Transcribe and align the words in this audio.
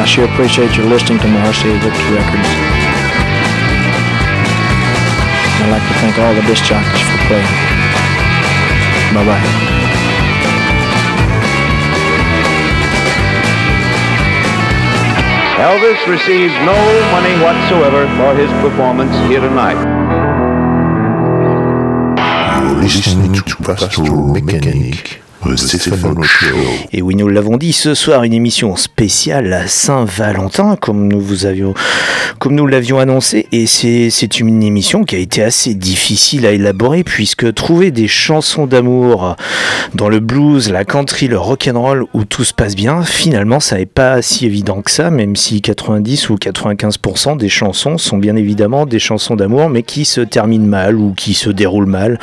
I 0.00 0.06
sure 0.06 0.24
appreciate 0.24 0.74
your 0.78 0.86
listening 0.86 1.18
to 1.20 1.28
Marcy 1.28 1.68
Victor 1.68 2.08
Records. 2.16 2.48
I'd 5.60 5.68
like 5.70 5.84
to 5.84 5.94
thank 6.00 6.16
all 6.16 6.32
the 6.32 6.40
disc 6.48 6.64
jockeys 6.64 7.04
for 7.04 7.18
playing. 7.28 7.44
Bye 9.12 9.28
bye. 9.28 9.44
Elvis 15.60 16.00
receives 16.08 16.54
no 16.64 16.72
money 17.12 17.36
whatsoever 17.44 18.08
for 18.16 18.34
his 18.34 18.50
performance 18.62 19.12
here 19.28 19.40
tonight. 19.40 19.76
You're 22.62 22.82
listening 22.82 23.34
to 23.34 23.56
Pastoral 23.56 24.32
Mechanic. 24.32 25.19
Et 26.92 27.02
oui, 27.02 27.16
nous 27.16 27.28
l'avons 27.28 27.56
dit 27.56 27.72
ce 27.72 27.94
soir, 27.94 28.22
une 28.24 28.32
émission 28.32 28.76
spéciale 28.76 29.52
à 29.52 29.66
Saint-Valentin, 29.66 30.76
comme 30.76 31.08
nous 31.08 31.20
vous 31.20 31.46
avions, 31.46 31.74
comme 32.40 32.54
nous 32.54 32.66
l'avions 32.66 32.98
annoncé. 32.98 33.46
Et 33.52 33.66
c'est 33.66 34.40
une 34.40 34.62
émission 34.62 35.04
qui 35.04 35.14
a 35.14 35.18
été 35.18 35.42
assez 35.42 35.74
difficile 35.74 36.46
à 36.46 36.52
élaborer, 36.52 37.04
puisque 37.04 37.52
trouver 37.52 37.90
des 37.90 38.08
chansons 38.08 38.66
d'amour 38.66 39.36
dans 39.94 40.08
le 40.08 40.20
blues, 40.20 40.70
la 40.70 40.86
country, 40.86 41.28
le 41.28 41.38
rock 41.38 41.68
and 41.72 41.78
roll 41.78 42.06
où 42.14 42.24
tout 42.24 42.44
se 42.44 42.54
passe 42.54 42.74
bien, 42.74 43.02
finalement, 43.02 43.60
ça 43.60 43.76
n'est 43.76 43.84
pas 43.84 44.22
si 44.22 44.46
évident 44.46 44.80
que 44.80 44.90
ça, 44.90 45.10
même 45.10 45.36
si 45.36 45.60
90 45.60 46.30
ou 46.30 46.36
95% 46.36 47.36
des 47.36 47.50
chansons 47.50 47.98
sont 47.98 48.16
bien 48.16 48.36
évidemment 48.36 48.86
des 48.86 48.98
chansons 48.98 49.36
d'amour, 49.36 49.68
mais 49.68 49.82
qui 49.82 50.06
se 50.06 50.22
terminent 50.22 50.66
mal 50.66 50.96
ou 50.96 51.12
qui 51.12 51.34
se 51.34 51.50
déroulent 51.50 51.84
mal 51.84 52.18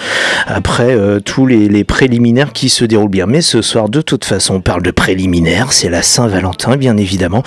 après 0.47 0.95
euh, 0.95 1.19
tous 1.19 1.45
les, 1.45 1.69
les 1.69 1.83
préliminaires 1.83 2.53
qui 2.53 2.69
se 2.69 2.85
déroulent 2.85 3.11
bien. 3.11 3.27
Mais 3.27 3.41
ce 3.41 3.61
soir, 3.61 3.87
de 3.87 4.01
toute 4.01 4.25
façon, 4.25 4.55
on 4.55 4.61
parle 4.61 4.81
de 4.81 4.91
préliminaire. 4.91 5.73
C'est 5.73 5.89
la 5.89 6.01
Saint-Valentin, 6.01 6.75
bien 6.75 6.97
évidemment. 6.97 7.43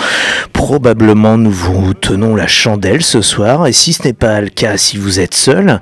Probablement, 0.53 1.37
nous 1.37 1.51
vous 1.51 1.95
tenons 1.95 2.37
la 2.37 2.47
chandelle 2.61 3.03
ce 3.03 3.23
soir. 3.23 3.67
Et 3.67 3.73
si 3.73 3.95
ce 3.95 4.03
n'est 4.03 4.13
pas 4.13 4.39
le 4.43 4.51
cas, 4.51 4.77
si 4.77 4.99
vous 4.99 5.19
êtes 5.19 5.35
seul, 5.35 5.81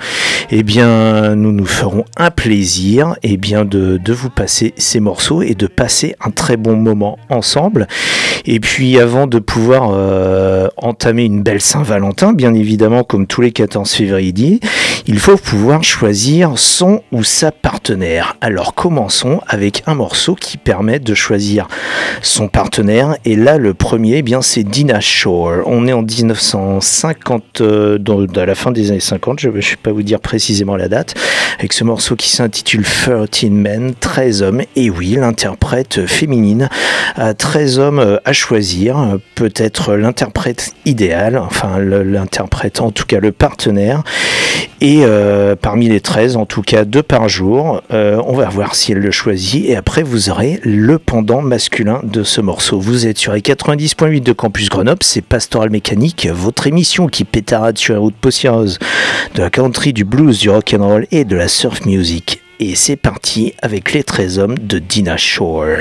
eh 0.53 0.63
bien, 0.63 1.35
nous 1.35 1.51
nous 1.51 1.67
ferons 1.67 2.05
un 2.17 2.31
plaisir 2.31 3.17
eh 3.25 3.37
bien, 3.37 3.65
de, 3.65 4.01
vous 4.13 4.31
passer 4.31 4.75
ces 4.77 5.01
morceaux 5.01 5.43
et 5.43 5.55
de 5.55 5.67
passer 5.67 6.15
un 6.25 6.31
très 6.31 6.57
bon 6.57 6.77
moment 6.77 7.19
ensemble. 7.31 7.89
Et 8.47 8.61
puis, 8.61 8.99
avant 8.99 9.27
de 9.27 9.41
pouvoir 9.41 9.91
euh, 9.93 10.69
entamer 10.77 11.25
une 11.25 11.43
belle 11.43 11.61
Saint-Valentin, 11.61 12.33
bien 12.33 12.55
évidemment, 12.55 13.03
comme 13.03 13.27
tous 13.27 13.41
les 13.41 13.51
14 13.51 13.91
février, 13.91 14.61
il 15.07 15.19
faut 15.19 15.37
pouvoir 15.37 15.83
choisir 15.83 16.53
son 16.57 17.03
ou 17.11 17.25
sa 17.25 17.51
partenaire. 17.51 18.37
Alors, 18.41 18.75
commençons 18.75 19.41
avec 19.49 19.83
un 19.87 19.95
morceau 19.95 20.37
qui 20.37 20.59
permet 20.59 21.01
de 21.01 21.15
choisir 21.15 21.67
son 22.23 22.49
partenaire. 22.49 23.17
Et 23.25 23.35
là, 23.35 23.59
le 23.59 23.75
premier, 23.75 24.19
eh 24.19 24.23
bien, 24.23 24.43
c'est 24.43 24.65
Dina 24.65 25.01
Shore. 25.01 25.63
On 25.67 25.87
est 25.87 25.93
en 25.93 26.03
1950, 26.69 27.61
euh, 27.61 27.99
à 28.37 28.47
la 28.47 28.55
fin 28.55 28.71
des 28.71 28.91
années 28.91 29.01
50, 29.01 29.41
je 29.41 29.49
ne 29.49 29.55
vais 29.55 29.61
pas 29.83 29.93
vous 29.93 30.03
dire 30.03 30.21
précisément 30.21 30.77
la 30.77 30.89
date, 30.89 31.15
avec 31.59 31.73
ce 31.73 31.85
morceau 31.85 32.17
qui 32.17 32.29
s'intitule 32.29 32.85
13 32.85 33.51
Men, 33.51 33.95
13 33.95 34.43
hommes. 34.43 34.63
Et 34.77 34.91
oui, 34.91 35.17
l'interprète 35.19 36.07
féminine 36.07 36.69
a 37.17 37.35
13 37.35 37.79
hommes 37.79 37.99
euh, 37.99 38.17
à 38.25 38.33
choisir, 38.33 39.19
peut-être 39.35 39.95
l'interprète 39.95 40.73
idéal, 40.85 41.39
enfin 41.39 41.79
l'interprète 41.79 42.81
en 42.81 42.91
tout 42.91 43.07
cas 43.07 43.21
le 43.21 43.33
partenaire. 43.33 44.03
Et 44.81 45.01
euh, 45.03 45.57
parmi 45.57 45.89
les 45.89 46.01
13, 46.01 46.37
en 46.37 46.47
tout 46.47 46.63
cas 46.63 46.85
deux 46.85 47.03
par 47.03 47.29
jour, 47.29 47.83
on 47.91 48.33
va 48.35 48.49
voir 48.49 48.75
si 48.75 48.93
elle 48.93 48.99
le 48.99 49.11
choisit 49.11 49.67
et 49.67 49.77
après 49.77 50.03
vous 50.03 50.31
aurez 50.31 50.61
le 50.63 50.99
pendant 50.99 51.43
masculin 51.43 52.01
de 52.05 52.23
ce 52.23 52.41
morceau. 52.41 52.79
Vous 52.79 53.07
êtes 53.07 53.19
sur 53.19 53.33
les 53.33 53.41
90.8 53.41 54.23
de 54.23 54.33
Campus 54.33 54.69
Grenoble, 54.69 55.03
c'est 55.03 55.21
Pastoral 55.21 55.71
Mécanique, 55.71 56.29
votre 56.33 56.58
émission 56.67 57.07
qui 57.09 57.25
pétarade 57.25 57.79
sur 57.79 57.95
la 57.95 58.01
route 58.01 58.15
poussiéreuse 58.15 58.79
de 59.35 59.43
la 59.43 59.51
country, 59.51 59.93
du 59.93 60.05
blues, 60.05 60.39
du 60.39 60.51
rock 60.51 60.75
and 60.77 60.87
roll 60.87 61.07
et 61.11 61.25
de 61.25 61.37
la 61.37 61.49
surf 61.49 61.85
music. 61.85 62.43
Et 62.61 62.75
c'est 62.75 62.97
parti 62.97 63.55
avec 63.63 63.93
les 63.93 64.03
13 64.03 64.39
hommes 64.39 64.59
de 64.59 64.79
Dina 64.79 65.17
Shore. 65.17 65.79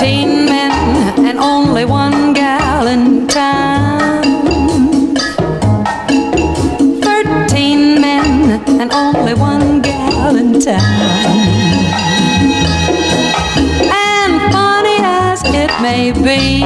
men 0.00 1.26
and 1.26 1.38
only 1.38 1.84
one 1.84 2.14
in 2.94 3.28
and 8.80 8.92
only 8.92 9.34
one 9.34 9.82
gal 9.82 10.36
in. 10.36 10.93
May 15.84 16.12
be, 16.12 16.60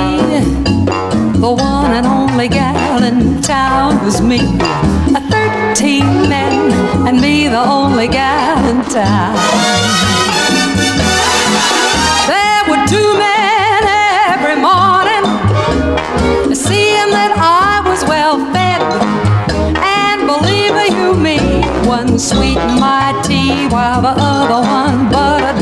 the 1.44 1.52
one 1.52 1.90
and 1.98 2.06
only 2.06 2.46
gal 2.46 3.02
in 3.02 3.42
town 3.42 4.04
was 4.04 4.22
me. 4.22 4.38
A 5.18 5.20
thirteen 5.32 6.06
men 6.34 6.54
and 7.04 7.20
me, 7.20 7.48
the 7.48 7.58
only 7.58 8.06
gal 8.06 8.64
in 8.72 8.80
town. 8.84 9.34
There 12.30 12.62
were 12.70 12.82
two 12.94 13.10
men 13.26 13.82
every 14.34 14.58
morning, 14.70 15.24
seeing 16.54 17.10
that 17.18 17.32
I 17.34 17.82
was 17.88 18.04
well 18.04 18.36
fed 18.52 18.82
And 19.82 20.28
believe 20.32 20.76
you 20.96 21.14
me, 21.14 21.38
one 21.88 22.20
sweetened 22.20 22.78
my 22.78 23.20
tea 23.26 23.66
while 23.66 24.00
the 24.00 24.14
other 24.16 24.60
one 24.78 25.10
buttered 25.10 25.57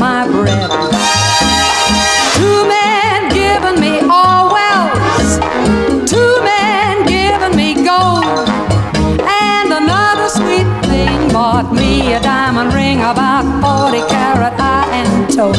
a 12.13 12.19
diamond 12.21 12.73
ring 12.73 12.99
about 12.99 13.43
40 13.61 13.99
carat, 14.07 14.53
I 14.59 14.85
am 15.01 15.27
told. 15.27 15.57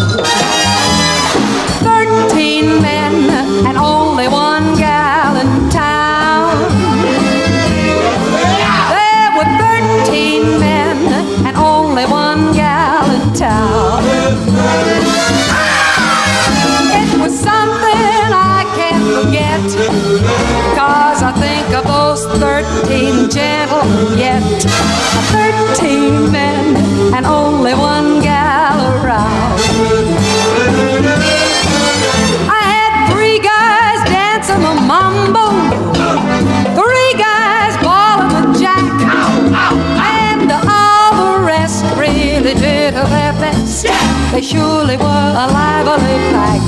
Thirteen 1.85 2.81
men 2.81 3.15
and 3.67 3.77
only 3.77 4.29
one 4.29 4.77
gal 4.77 5.37
in 5.37 5.69
town. 5.69 6.57
There 8.95 9.31
were 9.37 9.51
thirteen 9.63 10.59
men 10.59 10.97
and 11.47 11.57
only 11.57 12.05
one 12.07 12.53
gal 12.55 13.05
in 13.17 13.35
town. 13.35 14.03
It 17.01 17.21
was 17.21 17.35
something 17.39 18.29
I 18.33 18.65
can't 18.79 19.07
forget. 19.17 19.67
Cause 20.79 21.23
I 21.23 21.33
think 21.45 21.69
of 21.75 21.85
those 21.87 22.25
13 22.39 23.29
gentlemen 23.31 24.19
yet. 24.19 25.28
19 25.59 26.31
men 26.31 26.77
and 27.15 27.27
only 27.27 27.75
one 27.75 28.21
gal 28.21 28.79
around. 28.95 29.59
I 32.49 32.63
had 32.73 32.93
three 33.11 33.41
guys 33.41 33.99
dancing 34.09 34.63
the 34.63 34.75
mambo, 34.91 35.47
three 36.79 37.13
guys 37.19 37.75
balling 37.83 38.31
the 38.39 38.45
jack, 38.63 38.87
and 40.23 40.49
the 40.49 40.61
other 40.63 41.45
rest 41.45 41.85
really 41.97 42.55
did 42.55 42.95
their 42.95 43.33
best. 43.43 43.87
They 44.31 44.43
surely 44.43 44.97
were 44.97 45.33
a 45.45 45.47
lively 45.59 46.19
pack. 46.35 46.63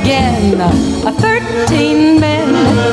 Again. 0.00 0.60
A 1.06 1.12
thirteen 1.12 2.20
men 2.20 2.50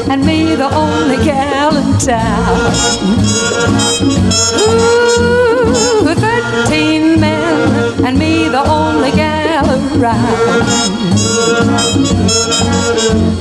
and 0.09 0.25
me, 0.25 0.56
the 0.56 0.69
only 0.74 1.18
gal 1.18 1.75
in 1.75 1.98
town. 1.98 2.71
Ooh, 4.65 6.13
thirteen 6.15 7.19
men 7.19 8.06
and 8.06 8.18
me, 8.18 8.48
the 8.50 8.63
only 8.80 9.12
gal 9.12 9.65
around. 9.98 10.68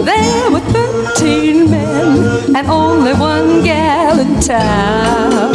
There 0.05 0.51
were 0.51 0.65
thirteen 0.77 1.71
men 1.71 2.57
and 2.57 2.67
only 2.69 3.13
one 3.15 3.63
gal 3.63 4.19
in 4.19 4.41
town. 4.41 5.51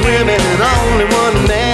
Women 0.00 0.40
and 0.40 0.62
only 0.62 1.04
one 1.04 1.36
man 1.48 1.71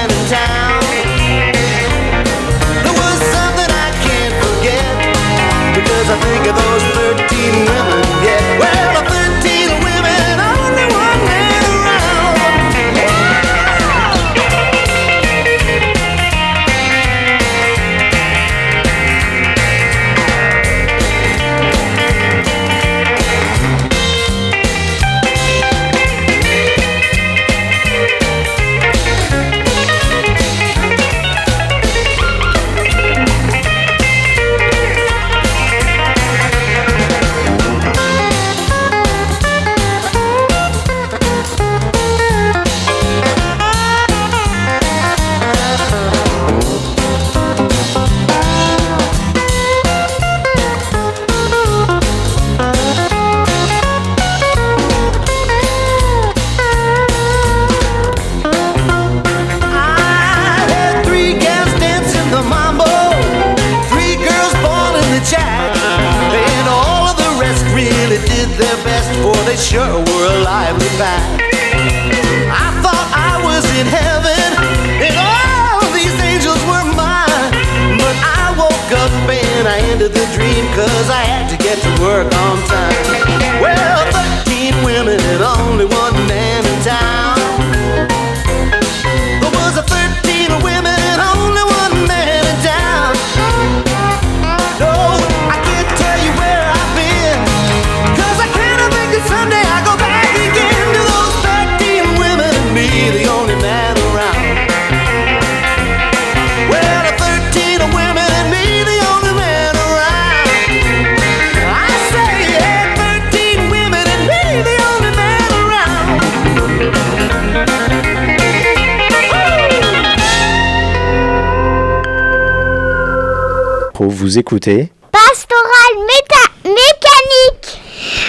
vous 124.18 124.36
écouter. 124.38 124.92
Pastoral 125.12 125.92
méta- 126.08 126.52
mécanique. 126.64 127.80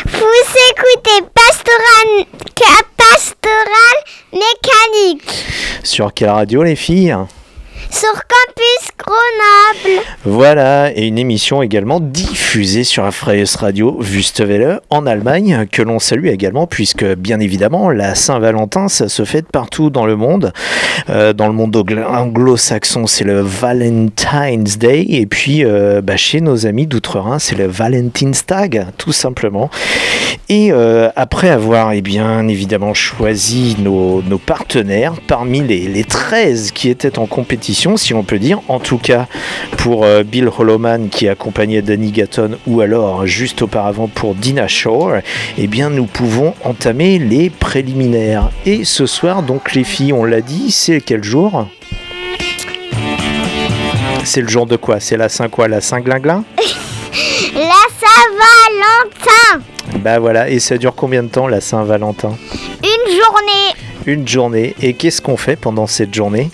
Vous 0.05 0.49
écoutez 0.71 1.25
Pastoral, 1.33 2.25
pastoral 2.97 3.97
mécanique 4.33 5.45
Sur 5.83 6.13
quelle 6.13 6.29
radio 6.29 6.63
les 6.63 6.75
filles? 6.75 7.15
Sur 7.91 8.13
Campus 8.13 8.89
Grenoble. 8.97 10.05
Voilà, 10.25 10.91
et 10.97 11.07
une 11.07 11.17
émission 11.17 11.61
également 11.61 12.01
diffusée 12.01 12.83
sur 12.83 13.03
la 13.03 13.11
Radio 13.57 13.97
Wüstewelle 14.01 14.81
en 14.89 15.05
Allemagne, 15.05 15.65
que 15.71 15.81
l'on 15.81 15.99
salue 15.99 16.27
également, 16.27 16.67
puisque 16.67 17.05
bien 17.05 17.39
évidemment, 17.39 17.89
la 17.89 18.15
Saint-Valentin, 18.15 18.89
ça 18.89 19.07
se 19.07 19.23
fête 19.23 19.47
partout 19.49 19.89
dans 19.89 20.05
le 20.05 20.17
monde. 20.17 20.51
Euh, 21.09 21.31
dans 21.31 21.47
le 21.47 21.53
monde 21.53 21.73
anglo- 21.77 22.03
anglo-saxon, 22.03 23.07
c'est 23.07 23.23
le 23.23 23.39
Valentine's 23.39 24.77
Day, 24.77 25.05
et 25.07 25.25
puis 25.25 25.63
euh, 25.63 26.01
bah, 26.01 26.17
chez 26.17 26.41
nos 26.41 26.67
amis 26.67 26.85
d'Outre-Rhin, 26.85 27.39
c'est 27.39 27.55
le 27.55 27.67
Valentinstag, 27.67 28.87
tout 28.97 29.13
simplement. 29.13 29.69
Et 30.49 30.73
euh, 30.73 31.09
après 31.15 31.49
avoir 31.49 31.93
eh 31.93 32.01
bien, 32.01 32.45
évidemment 32.47 32.93
choisi 32.93 33.77
nos, 33.79 34.21
nos 34.23 34.37
partenaires 34.37 35.13
parmi 35.27 35.61
les, 35.61 35.87
les 35.87 36.03
13 36.03 36.71
qui 36.71 36.89
étaient 36.89 37.19
en 37.19 37.25
compétition, 37.25 37.95
si 37.95 38.13
on 38.13 38.23
peut 38.23 38.39
dire, 38.39 38.59
en 38.67 38.79
tout 38.79 38.97
cas 38.97 39.27
pour 39.77 40.03
Bill 40.23 40.49
Holloman 40.57 41.09
qui 41.09 41.27
accompagnait 41.27 41.81
Danny 41.81 42.11
Gatton 42.11 42.57
ou 42.67 42.81
alors 42.81 43.25
juste 43.25 43.61
auparavant 43.61 44.07
pour 44.07 44.35
Dina 44.35 44.67
Shore, 44.67 45.15
eh 45.57 45.67
bien 45.67 45.89
nous 45.89 46.05
pouvons 46.05 46.53
entamer 46.63 47.19
les 47.19 47.49
préliminaires. 47.49 48.49
Et 48.65 48.83
ce 48.85 49.05
soir, 49.05 49.43
donc 49.43 49.73
les 49.73 49.83
filles, 49.83 50.13
on 50.13 50.23
l'a 50.23 50.41
dit, 50.41 50.71
c'est 50.71 51.01
quel 51.01 51.23
jour? 51.23 51.67
C'est 54.23 54.41
le 54.41 54.47
jour 54.47 54.65
de 54.65 54.75
quoi? 54.75 54.99
C'est 54.99 55.17
la 55.17 55.29
Saint 55.29 55.49
quoi? 55.49 55.67
La 55.67 55.81
Saint 55.81 56.01
Glinglin 56.01 56.43
La 57.53 57.83
Saint-Valentin. 57.99 59.63
Bah 59.99 60.19
voilà, 60.19 60.49
et 60.49 60.59
ça 60.59 60.77
dure 60.77 60.93
combien 60.95 61.23
de 61.23 61.29
temps 61.29 61.47
la 61.47 61.61
Saint-Valentin? 61.61 62.37
Une 62.83 63.11
journée. 63.11 63.75
Une 64.05 64.27
journée. 64.27 64.75
Et 64.81 64.93
qu'est-ce 64.93 65.21
qu'on 65.21 65.37
fait 65.37 65.55
pendant 65.55 65.87
cette 65.87 66.13
journée? 66.13 66.49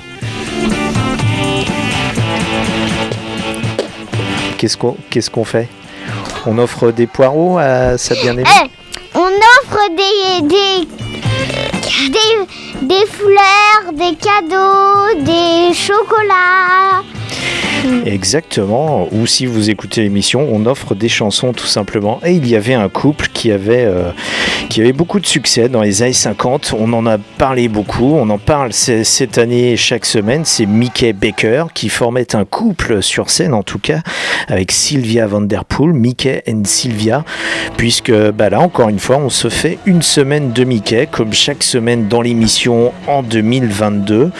Qu'est-ce 4.57 5.29
qu'on 5.29 5.43
fait? 5.45 5.67
On 6.45 6.57
offre 6.57 6.91
des 6.91 7.07
poireaux 7.07 7.57
à 7.57 7.97
sa 7.97 8.15
bien-aimée? 8.15 8.43
Eh, 8.63 8.69
on 9.15 9.31
offre 9.59 9.79
des, 9.89 10.41
des, 10.47 10.88
des, 12.09 12.38
des 12.81 13.05
fleurs, 13.07 13.93
des 13.93 14.15
cadeaux, 14.15 15.24
des 15.24 15.74
chocolats. 15.74 17.03
Exactement. 18.05 19.08
Ou 19.12 19.25
si 19.25 19.46
vous 19.46 19.70
écoutez 19.70 20.01
l'émission, 20.01 20.48
on 20.51 20.65
offre 20.65 20.96
des 20.96 21.10
chansons 21.10 21.53
tout 21.53 21.65
simplement. 21.65 22.20
Et 22.25 22.34
il 22.34 22.48
y 22.48 22.55
avait 22.55 22.74
un 22.74 22.89
couple 22.89 23.27
qui 23.34 23.51
avait, 23.51 23.86
euh, 23.86 24.12
qui 24.70 24.82
avait 24.82 24.94
beaucoup 24.94 25.20
de 25.20 25.25
succès 25.25 25.70
dans 25.70 25.82
les 25.82 26.01
années 26.01 26.13
50. 26.13 26.75
On 26.77 26.91
en 26.94 27.05
a 27.05 27.17
parlé 27.17 27.67
beaucoup. 27.67 28.13
On 28.15 28.29
en 28.29 28.38
parle 28.38 28.74
cette 28.74 29.38
année 29.38 29.77
chaque 29.77 30.05
semaine. 30.05 30.41
C'est 30.46 30.65
Mickey 30.65 31.13
Baker 31.13 31.65
qui 31.74 31.89
formait 31.89 32.36
un 32.36 32.46
couple 32.46 33.01
sur 33.01 33.29
scène 33.29 33.53
en 33.53 33.63
tout 33.63 33.79
cas 33.79 34.01
avec 34.48 34.72
Sylvia 34.72 35.27
Vanderpool, 35.27 35.94
Mickey 35.94 36.44
and 36.48 36.63
Sylvia. 36.65 37.24
Puisque 37.77 38.13
bah 38.32 38.50
là 38.50 38.60
encore 38.60 38.89
une 38.89 39.00
fois, 39.00 39.17
on 39.17 39.29
se 39.29 39.50
fait 39.50 39.79
une 39.86 40.01
semaine 40.01 40.51
de 40.51 40.63
Mickey 40.63 41.08
comme 41.12 41.34
chaque 41.34 41.63
semaine 41.63 42.08
dans 42.08 42.22
l'émission 42.22 42.91
en 43.08 43.24
2022. 43.24 44.32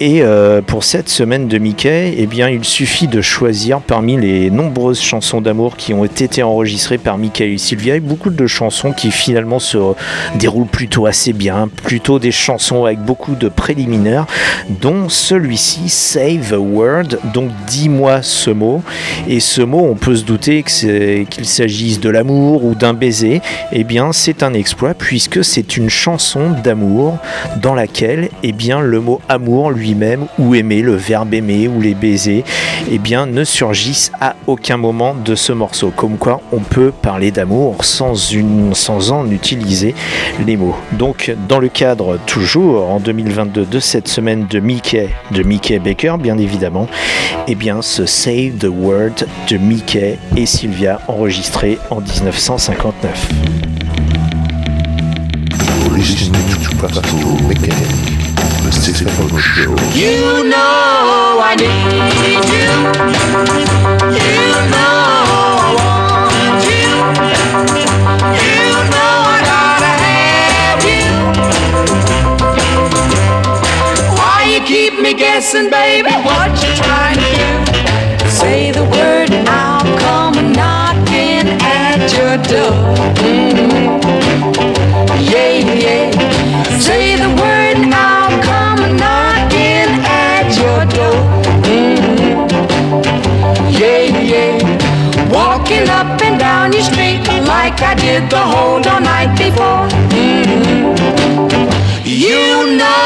Et 0.00 0.22
euh, 0.22 0.60
pour 0.60 0.84
cette 0.84 1.08
semaine 1.08 1.48
de 1.48 1.58
Mickey, 1.58 2.14
eh 2.16 2.26
bien, 2.26 2.48
il 2.48 2.64
suffit 2.74 3.06
de 3.06 3.20
choisir 3.20 3.80
parmi 3.80 4.16
les 4.16 4.50
nombreuses 4.50 5.00
chansons 5.00 5.40
d'amour 5.40 5.76
qui 5.76 5.94
ont 5.94 6.04
été 6.04 6.42
enregistrées 6.42 6.98
par 6.98 7.18
Mickey 7.18 7.52
et 7.52 7.56
Sylvia, 7.56 7.94
et 7.94 8.00
beaucoup 8.00 8.30
de 8.30 8.46
chansons 8.48 8.90
qui 8.90 9.12
finalement 9.12 9.60
se 9.60 9.78
déroulent 10.34 10.66
plutôt 10.66 11.06
assez 11.06 11.32
bien, 11.32 11.68
plutôt 11.68 12.18
des 12.18 12.32
chansons 12.32 12.84
avec 12.84 12.98
beaucoup 12.98 13.36
de 13.36 13.48
préliminaires, 13.48 14.26
dont 14.68 15.08
celui-ci, 15.08 15.88
Save 15.88 16.52
a 16.52 16.58
Word, 16.58 17.10
donc 17.32 17.50
dis-moi 17.68 18.22
ce 18.22 18.50
mot. 18.50 18.82
Et 19.28 19.38
ce 19.38 19.62
mot, 19.62 19.86
on 19.88 19.94
peut 19.94 20.16
se 20.16 20.24
douter 20.24 20.64
qu'il 20.64 21.46
s'agisse 21.46 22.00
de 22.00 22.08
l'amour 22.08 22.64
ou 22.64 22.74
d'un 22.74 22.92
baiser, 22.92 23.40
eh 23.70 23.84
bien, 23.84 24.10
c'est 24.12 24.42
un 24.42 24.52
exploit 24.52 24.94
puisque 24.94 25.44
c'est 25.44 25.76
une 25.76 25.90
chanson 25.90 26.50
d'amour 26.64 27.18
dans 27.62 27.76
laquelle, 27.76 28.30
eh 28.42 28.50
bien, 28.50 28.80
le 28.80 28.98
mot 28.98 29.20
amour 29.28 29.70
lui-même 29.70 30.26
ou 30.40 30.56
aimer, 30.56 30.82
le 30.82 30.96
verbe 30.96 31.34
aimer 31.34 31.68
ou 31.68 31.80
les 31.80 31.94
baisers, 31.94 32.42
eh 32.90 32.98
bien, 32.98 33.26
ne 33.26 33.44
surgissent 33.44 34.12
à 34.20 34.36
aucun 34.46 34.76
moment 34.76 35.14
de 35.14 35.34
ce 35.34 35.52
morceau. 35.52 35.92
Comme 35.94 36.16
quoi, 36.18 36.40
on 36.52 36.60
peut 36.60 36.92
parler 36.92 37.30
d'amour 37.30 37.84
sans, 37.84 38.14
sans 38.72 39.12
en 39.12 39.30
utiliser 39.30 39.94
les 40.46 40.56
mots. 40.56 40.76
Donc, 40.92 41.34
dans 41.48 41.58
le 41.58 41.68
cadre 41.68 42.18
toujours 42.26 42.90
en 42.90 43.00
2022 43.00 43.64
de 43.64 43.80
cette 43.80 44.08
semaine 44.08 44.46
de 44.48 44.60
Mickey, 44.60 45.10
de 45.30 45.42
Mickey 45.42 45.78
Baker, 45.78 46.16
bien 46.18 46.38
évidemment, 46.38 46.88
eh 47.48 47.54
bien, 47.54 47.82
ce 47.82 48.06
Save 48.06 48.58
the 48.58 48.68
Word 48.68 49.26
de 49.48 49.56
Mickey 49.56 50.18
et 50.36 50.46
Sylvia 50.46 51.00
enregistré 51.08 51.78
en 51.90 52.00
1959. 52.00 53.28
You're 58.64 58.72
listening 58.72 58.96
to 58.96 59.04
Pastoral 59.04 59.28
Mechanic, 59.28 59.34
the 59.34 59.40
Show. 59.42 59.76
You 59.92 60.48
know 60.48 61.38
I 61.44 61.52
need 61.60 62.44
you. 62.48 62.72
You 64.16 64.40
know 64.72 65.04
I 65.60 65.76
want 65.76 66.64
you. 66.64 66.88
You 68.40 68.64
know 68.94 69.14
I 69.28 69.38
gotta 69.52 69.92
have 70.08 70.82
you. 70.88 71.04
Why 74.16 74.38
you 74.48 74.60
keep 74.64 74.94
me 74.98 75.12
guessing, 75.12 75.68
baby? 75.68 76.10
What 76.24 76.50
you 76.64 76.72
trying 76.82 77.18
to 77.20 77.28
do? 77.36 77.50
Say 78.30 78.70
the 78.70 78.84
word 78.84 79.30
and 79.30 79.46
I'll 79.46 79.84
come 79.98 80.52
knocking 80.52 81.46
at 81.60 82.00
your 82.16 82.36
door. 82.48 82.80
Mhm. 83.20 84.00
Yeah, 85.20 85.74
yeah. 85.84 86.78
Say 86.78 87.16
the 87.16 87.28
word 87.28 87.53
Walking 95.64 95.88
up 95.88 96.20
and 96.20 96.38
down 96.38 96.74
your 96.74 96.82
street 96.82 97.26
like 97.48 97.80
I 97.80 97.94
did 97.94 98.28
the 98.28 98.36
whole 98.36 98.86
all 98.86 99.00
night 99.00 99.34
before. 99.38 99.88
Mhm. 100.12 101.24
You 102.04 102.76
know 102.76 103.03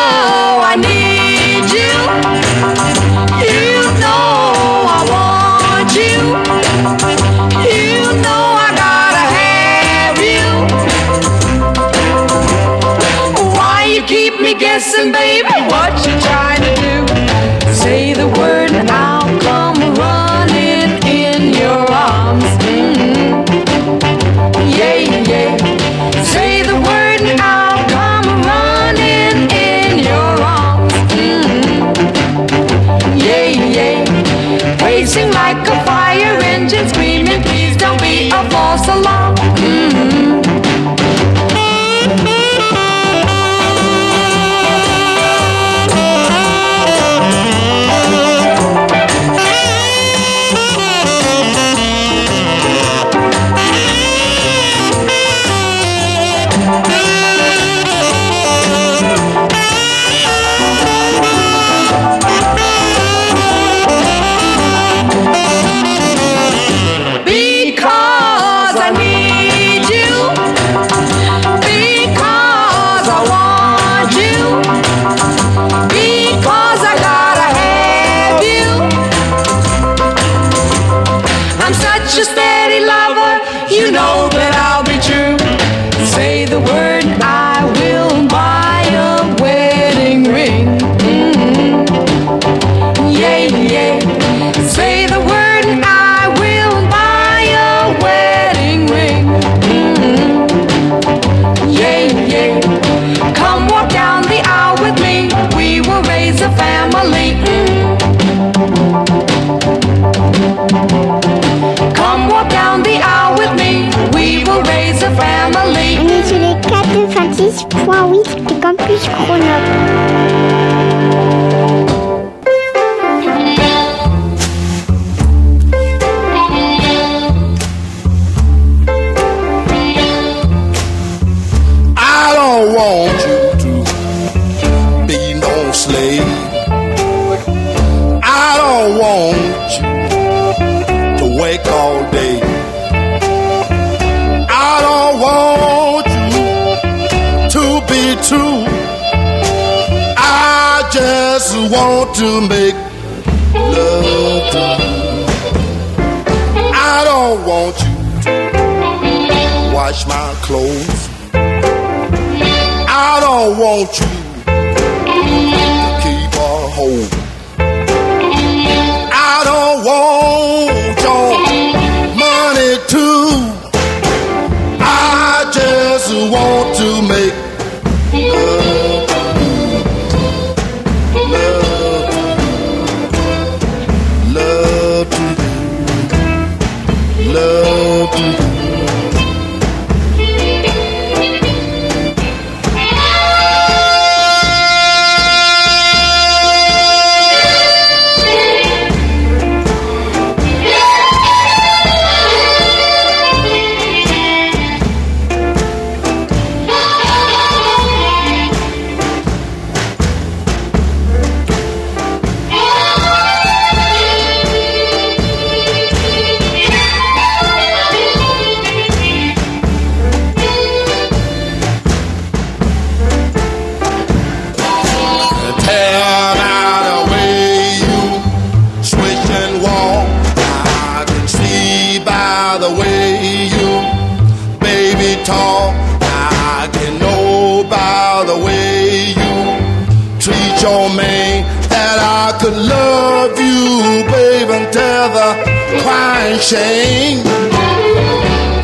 shame. 246.49 247.21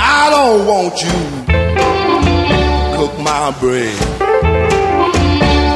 I 0.01 0.31
don't 0.31 0.67
want 0.67 0.95
you 1.05 1.19
cook 2.97 3.15
my 3.21 3.55
bread. 3.61 3.95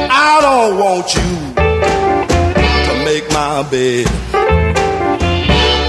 I 0.09 0.39
don't 0.41 0.79
want 0.79 1.13
you 1.13 1.29
to 2.87 2.93
make 3.05 3.29
my 3.31 3.61
bed. 3.69 4.07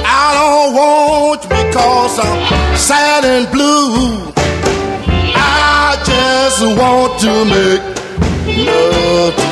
I 0.04 0.26
don't 0.38 0.74
want 0.74 1.42
you 1.42 1.48
because 1.48 2.18
I'm 2.18 2.76
sad 2.76 3.24
and 3.24 3.50
blue. 3.50 4.30
I 5.34 5.96
just 6.04 6.60
want 6.80 7.18
to 7.24 7.32
make 7.56 7.82
love 8.66 9.49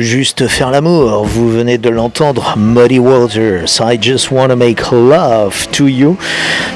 Juste 0.00 0.46
faire 0.46 0.70
l'amour. 0.70 1.24
Vous 1.24 1.50
venez 1.50 1.76
de 1.76 1.88
l'entendre, 1.88 2.54
Muddy 2.56 3.00
Waters. 3.00 3.80
I 3.80 3.98
just 4.00 4.30
wanna 4.30 4.54
make 4.54 4.92
love 4.92 5.66
to 5.72 5.88
you. 5.88 6.16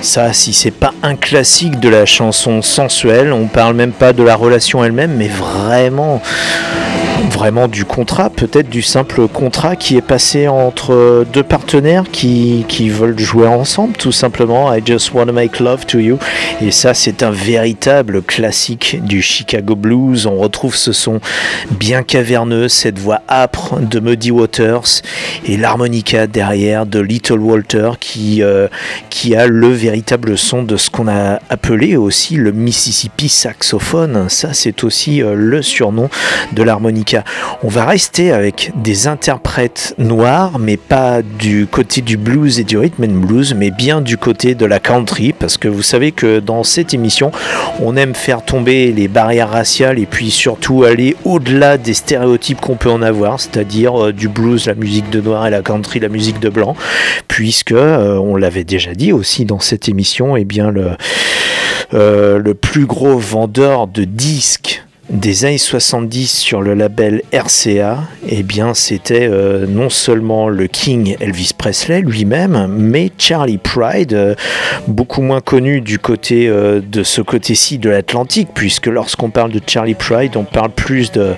Ça, 0.00 0.32
si 0.32 0.52
c'est 0.52 0.72
pas 0.72 0.92
un 1.04 1.14
classique 1.14 1.78
de 1.78 1.88
la 1.88 2.04
chanson 2.04 2.62
sensuelle, 2.62 3.32
on 3.32 3.46
parle 3.46 3.74
même 3.74 3.92
pas 3.92 4.12
de 4.12 4.24
la 4.24 4.34
relation 4.34 4.82
elle-même, 4.82 5.14
mais 5.16 5.28
vraiment 5.28 6.20
vraiment 7.32 7.66
du 7.66 7.84
contrat, 7.84 8.30
peut-être 8.30 8.68
du 8.68 8.82
simple 8.82 9.26
contrat 9.26 9.74
qui 9.74 9.96
est 9.96 10.02
passé 10.02 10.48
entre 10.48 11.24
deux 11.32 11.42
partenaires 11.42 12.04
qui, 12.12 12.64
qui 12.68 12.90
veulent 12.90 13.18
jouer 13.18 13.46
ensemble, 13.46 13.96
tout 13.96 14.12
simplement. 14.12 14.72
I 14.72 14.82
just 14.84 15.14
wanna 15.14 15.32
make 15.32 15.58
love 15.58 15.86
to 15.86 15.98
you. 15.98 16.18
Et 16.60 16.70
ça, 16.70 16.94
c'est 16.94 17.22
un 17.22 17.30
véritable 17.30 18.22
classique 18.22 18.98
du 19.02 19.22
Chicago 19.22 19.74
Blues. 19.74 20.26
On 20.26 20.36
retrouve 20.36 20.76
ce 20.76 20.92
son 20.92 21.20
bien 21.70 22.02
caverneux, 22.02 22.68
cette 22.68 22.98
voix 22.98 23.22
âpre 23.28 23.80
de 23.80 23.98
Muddy 23.98 24.30
Waters 24.30 25.02
et 25.46 25.56
l'harmonica 25.56 26.26
derrière 26.26 26.86
de 26.86 27.00
Little 27.00 27.40
Walter 27.40 27.92
qui, 27.98 28.42
euh, 28.42 28.68
qui 29.10 29.34
a 29.34 29.46
le 29.46 29.68
véritable 29.68 30.36
son 30.36 30.62
de 30.62 30.76
ce 30.76 30.90
qu'on 30.90 31.08
a 31.08 31.40
appelé 31.48 31.96
aussi 31.96 32.36
le 32.36 32.52
Mississippi 32.52 33.28
saxophone. 33.28 34.28
Ça, 34.28 34.52
c'est 34.52 34.84
aussi 34.84 35.22
euh, 35.22 35.34
le 35.34 35.62
surnom 35.62 36.08
de 36.52 36.62
l'harmonica. 36.62 37.21
On 37.62 37.68
va 37.68 37.84
rester 37.84 38.32
avec 38.32 38.72
des 38.76 39.06
interprètes 39.06 39.94
noirs, 39.98 40.58
mais 40.58 40.76
pas 40.76 41.22
du 41.22 41.66
côté 41.66 42.00
du 42.00 42.16
blues 42.16 42.58
et 42.58 42.64
du 42.64 42.78
rhythm 42.78 43.04
and 43.04 43.26
blues, 43.26 43.54
mais 43.54 43.70
bien 43.70 44.00
du 44.00 44.16
côté 44.16 44.54
de 44.54 44.66
la 44.66 44.80
country, 44.80 45.32
parce 45.32 45.56
que 45.56 45.68
vous 45.68 45.82
savez 45.82 46.12
que 46.12 46.40
dans 46.40 46.64
cette 46.64 46.94
émission, 46.94 47.30
on 47.80 47.96
aime 47.96 48.14
faire 48.14 48.44
tomber 48.44 48.92
les 48.92 49.08
barrières 49.08 49.50
raciales 49.50 49.98
et 49.98 50.06
puis 50.06 50.30
surtout 50.30 50.84
aller 50.84 51.16
au-delà 51.24 51.78
des 51.78 51.94
stéréotypes 51.94 52.60
qu'on 52.60 52.76
peut 52.76 52.90
en 52.90 53.02
avoir, 53.02 53.40
c'est-à-dire 53.40 54.06
euh, 54.06 54.12
du 54.12 54.28
blues, 54.28 54.66
la 54.66 54.74
musique 54.74 55.10
de 55.10 55.20
noir 55.20 55.46
et 55.46 55.50
la 55.50 55.62
country, 55.62 56.00
la 56.00 56.08
musique 56.08 56.40
de 56.40 56.48
blanc, 56.48 56.76
puisque 57.28 57.72
euh, 57.72 58.16
on 58.16 58.36
l'avait 58.36 58.64
déjà 58.64 58.94
dit 58.94 59.12
aussi 59.12 59.44
dans 59.44 59.60
cette 59.60 59.88
émission, 59.88 60.36
et 60.36 60.44
bien 60.44 60.70
le, 60.70 60.90
euh, 61.94 62.38
le 62.38 62.54
plus 62.54 62.86
gros 62.86 63.18
vendeur 63.18 63.86
de 63.86 64.04
disques 64.04 64.84
des 65.10 65.44
années 65.44 65.58
70 65.58 66.30
sur 66.30 66.62
le 66.62 66.74
label 66.74 67.22
RCA, 67.32 68.04
eh 68.28 68.44
bien 68.44 68.72
c'était 68.72 69.28
euh, 69.28 69.66
non 69.66 69.90
seulement 69.90 70.48
le 70.48 70.68
King 70.68 71.16
Elvis 71.18 71.50
Presley 71.58 72.02
lui-même, 72.02 72.68
mais 72.68 73.10
Charlie 73.18 73.58
Pride, 73.58 74.12
euh, 74.12 74.34
beaucoup 74.86 75.20
moins 75.20 75.40
connu 75.40 75.80
du 75.80 75.98
côté 75.98 76.46
euh, 76.46 76.80
de 76.80 77.02
ce 77.02 77.20
côté-ci 77.20 77.78
de 77.78 77.90
l'Atlantique, 77.90 78.50
puisque 78.54 78.86
lorsqu'on 78.86 79.30
parle 79.30 79.50
de 79.50 79.60
Charlie 79.66 79.94
Pride, 79.94 80.36
on 80.36 80.44
parle 80.44 80.70
plus 80.70 81.10
de, 81.10 81.34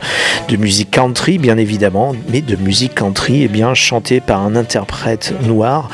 musique 0.58 0.90
country, 0.90 1.38
bien 1.38 1.56
évidemment, 1.56 2.14
mais 2.30 2.42
de 2.42 2.56
musique 2.56 2.94
country, 2.94 3.48
eh 3.50 3.74
chantée 3.74 4.20
par 4.20 4.42
un 4.42 4.56
interprète 4.56 5.32
noir, 5.42 5.88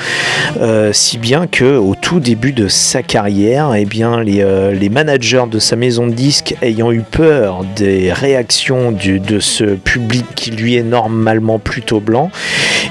si 0.93 1.19
bien 1.19 1.47
que 1.47 1.77
au 1.77 1.95
tout 1.95 2.19
début 2.21 2.53
de 2.53 2.67
sa 2.67 3.03
carrière, 3.03 3.75
eh 3.75 3.87
les, 4.25 4.73
les 4.75 4.89
managers 4.89 5.45
de 5.51 5.59
sa 5.59 5.77
maison 5.77 6.09
de 6.09 6.13
disques 6.13 6.57
ayant 6.63 6.91
eu 6.91 7.03
peur 7.03 7.60
des 7.65 8.13
réactions 8.13 8.93
de 8.93 9.41
ce 9.41 9.65
public 9.65 10.25
qui 10.35 10.51
lui 10.51 10.77
est 10.77 10.83
normalement 10.83 11.59
plutôt 11.59 12.01
blanc, 12.01 12.31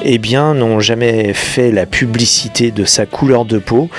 eh 0.03 0.17
bien 0.17 0.53
n'ont 0.53 0.79
jamais 0.79 1.33
fait 1.33 1.71
la 1.71 1.85
publicité 1.85 2.71
de 2.71 2.85
sa 2.85 3.05
couleur 3.05 3.45
de 3.45 3.57
peau 3.57 3.89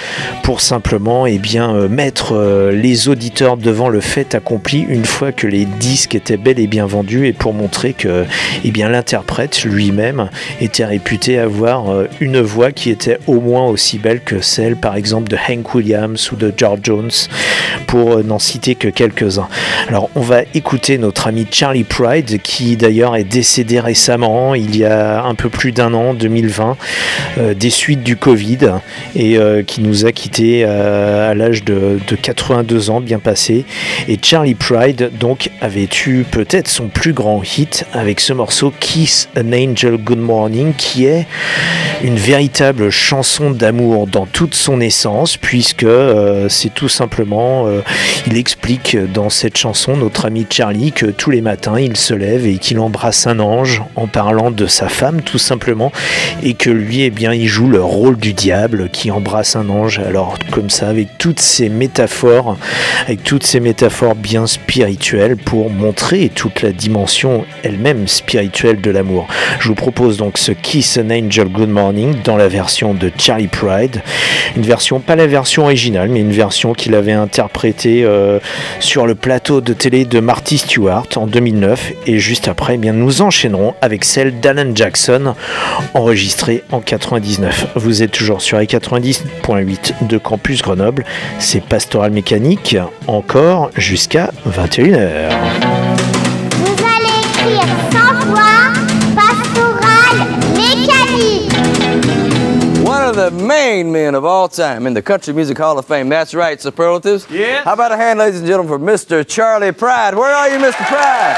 pour 0.43 0.61
simplement 0.61 1.27
eh 1.27 1.39
bien 1.39 1.75
euh, 1.75 1.89
mettre 1.89 2.35
euh, 2.35 2.73
les 2.73 3.09
auditeurs 3.09 3.57
devant 3.57 3.89
le 3.89 4.01
fait 4.01 4.35
accompli 4.35 4.85
une 4.89 5.05
fois 5.05 5.33
que 5.33 5.47
les 5.47 5.65
disques 5.65 6.15
étaient 6.15 6.37
bel 6.37 6.59
et 6.59 6.67
bien 6.67 6.87
vendus 6.87 7.27
et 7.27 7.33
pour 7.33 7.53
montrer 7.53 7.93
que 7.93 8.25
eh 8.65 8.71
l'interprète 8.71 9.63
lui-même 9.65 10.31
était 10.61 10.87
réputé 10.87 11.39
avoir 11.39 11.91
euh, 11.91 12.09
une 12.21 12.41
voix 12.41 12.73
qui 12.73 12.91
était 12.91 13.19
au 13.27 13.41
moins 13.41 13.67
aussi 13.67 13.99
belle 13.99 14.21
que 14.21 14.41
celle 14.41 14.77
par 14.77 14.97
exemple 14.97 15.29
de 15.29 15.37
Hank 15.37 15.75
Williams 15.75 16.33
ou 16.33 16.37
de 16.37 16.53
George 16.57 16.81
Jones 16.83 17.11
pour 17.87 18.23
n'en 18.25 18.39
citer 18.39 18.75
que 18.75 18.89
quelques-uns. 18.89 19.49
Alors 19.89 20.09
on 20.15 20.21
va 20.21 20.43
notre 20.99 21.27
ami 21.27 21.47
Charlie 21.51 21.85
Pride, 21.85 22.41
qui 22.43 22.77
d'ailleurs 22.77 23.17
est 23.17 23.25
décédé 23.25 23.81
récemment, 23.81 24.55
il 24.55 24.77
y 24.77 24.85
a 24.85 25.25
un 25.25 25.35
peu 25.35 25.49
plus 25.49 25.73
d'un 25.73 25.95
an, 25.95 26.15
2020, 26.15 26.77
euh, 27.39 27.55
des 27.55 27.71
suites 27.71 28.03
du 28.03 28.17
Covid, 28.17 28.73
et 29.15 29.37
euh, 29.37 29.63
qui 29.63 29.81
nous 29.81 30.07
a 30.07 30.13
quittés 30.13 30.65
euh, 30.65 31.31
à 31.31 31.35
l'âge 31.35 31.65
de, 31.65 31.99
de 32.07 32.17
82 32.17 32.91
ans, 32.91 33.01
bien 33.01 33.19
passé. 33.19 33.65
Et 34.09 34.19
Charlie 34.21 34.55
Pride, 34.55 35.11
donc, 35.19 35.51
avait 35.61 35.89
eu 36.07 36.25
peut-être 36.31 36.69
son 36.69 36.89
plus 36.89 37.13
grand 37.13 37.43
hit 37.43 37.85
avec 37.93 38.21
ce 38.21 38.33
morceau 38.33 38.73
Kiss 38.81 39.29
an 39.37 39.53
Angel 39.53 39.97
Good 39.97 40.19
Morning, 40.19 40.73
qui 40.77 41.07
est 41.07 41.27
une 42.03 42.17
véritable 42.17 42.91
chanson 42.91 43.51
d'amour 43.51 44.07
dans 44.07 44.27
toute 44.27 44.55
son 44.55 44.81
essence, 44.81 45.37
puisque 45.37 45.87
c'est 46.49 46.73
tout 46.73 46.89
simplement, 46.89 47.67
il 48.27 48.37
explique 48.37 48.97
dans 49.13 49.31
cette 49.31 49.57
chanson, 49.57 49.97
notre 49.97 50.27
ami 50.27 50.47
Charlie, 50.53 50.93
que 50.93 51.07
tous 51.07 51.31
les 51.31 51.41
matins 51.41 51.79
il 51.79 51.97
se 51.97 52.13
lève 52.13 52.47
et 52.47 52.59
qu'il 52.59 52.79
embrasse 52.81 53.27
un 53.27 53.39
ange 53.39 53.83
en 53.97 54.07
parlant 54.07 54.51
de 54.51 54.67
sa 54.67 54.89
femme, 54.89 55.23
tout 55.23 55.39
simplement, 55.39 55.93
et 56.43 56.55
que 56.55 56.71
lui, 56.71 57.03
eh 57.03 57.11
bien, 57.11 57.33
il 57.33 57.47
joue 57.47 57.69
le 57.69 57.83
rôle 57.83 58.17
du 58.17 58.33
diable 58.33 58.89
qui 58.91 59.11
embrasse 59.11 59.57
un 59.57 59.69
ange. 59.69 59.99
Alors, 60.01 60.37
comme 60.51 60.71
ça, 60.71 60.89
avec 60.89 61.19
toutes 61.19 61.41
ces 61.41 61.69
métaphores, 61.69 62.57
avec 63.07 63.23
toutes 63.23 63.45
ces 63.45 63.61
métaphores 63.61 64.15
bien 64.15 64.47
spirituelles 64.47 65.37
pour 65.37 65.71
montrer 65.71 66.31
toute 66.35 66.63
la 66.63 66.73
dimension 66.73 67.45
elle-même 67.63 68.09
spirituelle 68.09 68.81
de 68.81 68.91
l'amour. 68.91 69.29
Je 69.61 69.69
vous 69.69 69.75
propose 69.75 70.17
donc 70.17 70.39
ce 70.39 70.53
Kiss 70.53 70.99
an 70.99 71.11
Angel 71.11 71.49
Good 71.49 71.69
Morning 71.69 72.17
dans 72.25 72.37
la 72.37 72.49
version 72.49 72.95
de 72.95 73.11
Charlie 73.17 73.49
Pride. 73.49 74.03
Une 74.57 74.63
version, 74.63 75.01
pas 75.01 75.17
la 75.17 75.27
version 75.27 75.65
originale, 75.65 76.09
mais 76.09 76.21
une 76.21 76.33
version 76.33 76.73
qu'il 76.73 76.95
avait 76.95 77.13
interprétée 77.13 78.05
euh, 78.05 78.39
sur 78.81 79.07
le 79.07 79.15
plateau 79.15 79.61
de 79.61 79.73
télé 79.73 80.05
de 80.05 80.21
Marty 80.41 80.57
Stewart 80.57 81.07
en 81.17 81.27
2009. 81.27 81.93
Et 82.07 82.19
juste 82.19 82.49
après, 82.49 82.77
eh 82.77 82.79
bien, 82.79 82.95
nous 82.95 83.21
enchaînerons 83.21 83.75
avec 83.83 84.07
celle 84.07 84.41
d'Alan 84.41 84.75
Jackson, 84.75 85.35
enregistrée 85.93 86.65
en 86.73 86.81
99. 86.81 87.73
Vous 87.75 88.03
êtes 88.03 88.13
toujours 88.13 88.41
sur 88.41 88.59
les 88.59 88.65
90.8 88.65 90.07
de 90.07 90.17
Campus 90.17 90.63
Grenoble. 90.63 91.05
C'est 91.39 91.63
Pastoral 91.63 92.13
Mécanique, 92.13 92.79
encore 93.07 93.71
jusqu'à 93.77 94.31
21h. 94.49 95.29
Vous 96.53 96.85
allez 96.85 97.59
écrire 97.59 97.80
of 103.11 103.17
the 103.17 103.31
main 103.45 103.91
men 103.91 104.15
of 104.15 104.25
all 104.25 104.49
time 104.49 104.87
in 104.87 104.95
the 104.95 105.03
Country 105.03 105.35
Music 105.35 105.59
Hall 105.59 105.77
of 105.77 105.85
Fame. 105.85 106.09
That's 106.09 106.33
right, 106.33 106.61
superlatives. 106.61 107.29
Yeah. 107.29 107.65
How 107.65 107.73
about 107.73 107.91
a 107.91 107.97
hand, 107.97 108.21
ladies 108.21 108.39
and 108.39 108.47
gentlemen, 108.47 108.79
for 108.79 108.79
Mr. 108.79 109.27
Charlie 109.27 109.73
Pride? 109.73 110.15
Where 110.15 110.33
are 110.33 110.49
you, 110.49 110.59
Mr. 110.59 110.87
Pride? 110.87 111.37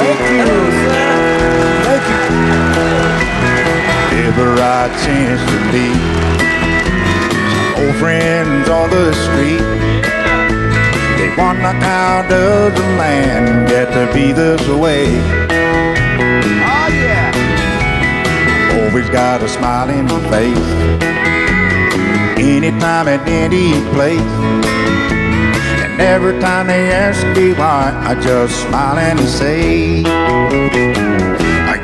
thank 0.00 0.20
you. 0.30 0.44
Thank 1.86 2.04
you. 2.10 2.18
Ever 4.26 4.50
I 4.60 4.88
chance 5.04 5.42
to 5.48 5.58
meet 5.72 6.02
some 7.70 7.84
old 7.84 7.96
friends 7.96 8.68
on 8.68 8.90
the 8.90 9.14
street. 9.14 9.62
They 11.18 11.28
wonder 11.40 11.72
how 11.84 12.26
does 12.28 12.72
a 12.78 12.82
man 12.98 13.68
get 13.68 13.92
to 13.92 14.12
be 14.12 14.32
this 14.32 14.66
way? 14.68 15.43
Got 19.14 19.40
a 19.44 19.48
smiling 19.48 20.08
face. 20.28 20.68
Anytime 22.36 23.06
at 23.06 23.22
any 23.28 23.70
place. 23.94 24.34
And 25.84 26.00
every 26.00 26.36
time 26.40 26.66
they 26.66 26.90
ask 26.90 27.24
me 27.38 27.52
why, 27.52 27.94
I 28.10 28.20
just 28.20 28.62
smile 28.62 28.98
and 28.98 29.20
say, 29.20 29.98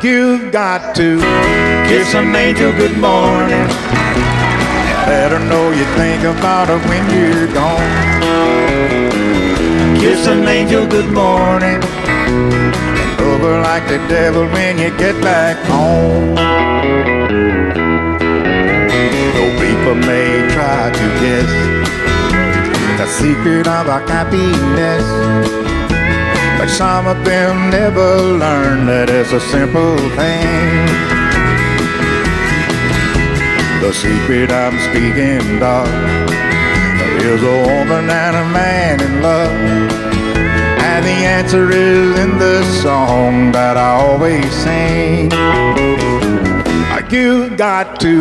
You've 0.03 0.51
got 0.51 0.97
to 0.97 1.19
kiss 1.87 2.15
an 2.15 2.35
angel 2.35 2.73
good 2.73 2.99
morning. 2.99 3.69
And 4.99 5.07
let 5.07 5.31
her 5.31 5.45
know 5.51 5.71
you 5.71 5.85
think 6.01 6.25
about 6.25 6.67
her 6.67 6.81
when 6.89 7.05
you're 7.15 7.47
gone. 7.55 7.91
Kiss 10.01 10.27
an 10.27 10.49
angel 10.49 10.85
good 10.89 11.13
morning. 11.13 11.81
Her 13.41 13.61
like 13.63 13.87
the 13.87 13.99
devil 14.09 14.47
when 14.49 14.79
you 14.79 14.91
get 14.99 15.21
back 15.23 15.57
home. 15.67 17.20
People 19.81 19.95
may 19.95 20.47
try 20.53 20.91
to 20.93 21.07
guess 21.23 21.51
the 22.99 23.07
secret 23.07 23.67
of 23.67 23.89
our 23.89 24.07
happiness. 24.07 25.07
But 26.59 26.69
some 26.69 27.07
of 27.07 27.25
them 27.25 27.71
never 27.71 28.17
learn 28.37 28.85
that 28.87 29.09
it's 29.09 29.33
a 29.33 29.41
simple 29.41 29.97
thing. 30.21 30.85
The 33.81 33.93
secret 33.95 34.53
I'm 34.53 34.77
speaking 34.91 35.63
of 35.63 35.89
is 37.25 37.43
a 37.43 37.59
woman 37.73 38.11
and 38.11 38.37
a 38.37 38.47
man 38.53 39.01
in 39.01 39.23
love. 39.23 39.51
And 40.93 41.07
the 41.07 41.19
answer 41.37 41.71
is 41.71 42.19
in 42.19 42.39
the 42.39 42.63
song 42.83 43.51
that 43.53 43.79
I 43.79 43.93
always 43.93 44.53
sing. 44.53 45.31
You 47.11 47.51
got 47.57 47.99
to 48.03 48.21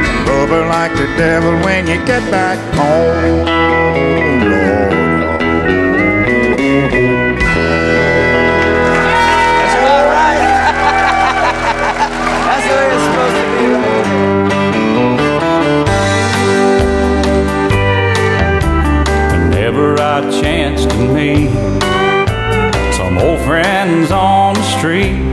her 0.31 0.67
like 0.67 0.93
the 0.93 1.07
devil 1.17 1.51
when 1.65 1.87
you 1.87 2.03
get 2.05 2.23
back 2.31 2.57
home. 2.75 3.45
Whenever 19.49 19.99
I 19.99 20.21
chance 20.41 20.85
to 20.85 20.97
meet 21.13 21.49
some 22.93 23.17
old 23.17 23.39
friends 23.41 24.11
on 24.11 24.55
the 24.55 24.63
street, 24.77 25.30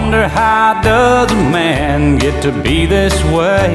wonder 0.00 0.28
how 0.28 0.80
does 0.80 1.32
a 1.32 1.34
man 1.34 2.16
get 2.18 2.40
to 2.40 2.52
be 2.62 2.86
this 2.86 3.16
way? 3.24 3.66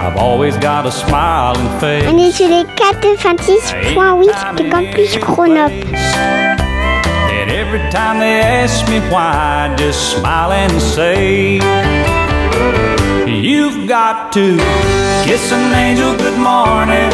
I've 0.00 0.16
always 0.16 0.58
got 0.58 0.84
a 0.84 0.92
smiling 0.92 1.70
face. 1.80 2.06
On 2.06 2.18
est 2.18 2.32
sur 2.32 2.48
les 2.48 2.64
96.8 2.64 4.56
de 4.56 4.64
Campus 4.70 5.18
Grenoble. 5.20 5.96
And 7.38 7.50
every 7.50 7.80
time 7.90 8.18
they 8.18 8.40
ask 8.42 8.86
me 8.90 9.00
why, 9.10 9.70
I 9.70 9.74
just 9.76 10.18
smile 10.18 10.52
and 10.52 10.82
say, 10.82 11.60
You've 13.26 13.88
got 13.88 14.32
to 14.34 14.58
kiss 15.24 15.50
an 15.50 15.72
angel 15.72 16.14
good 16.18 16.38
morning 16.38 17.12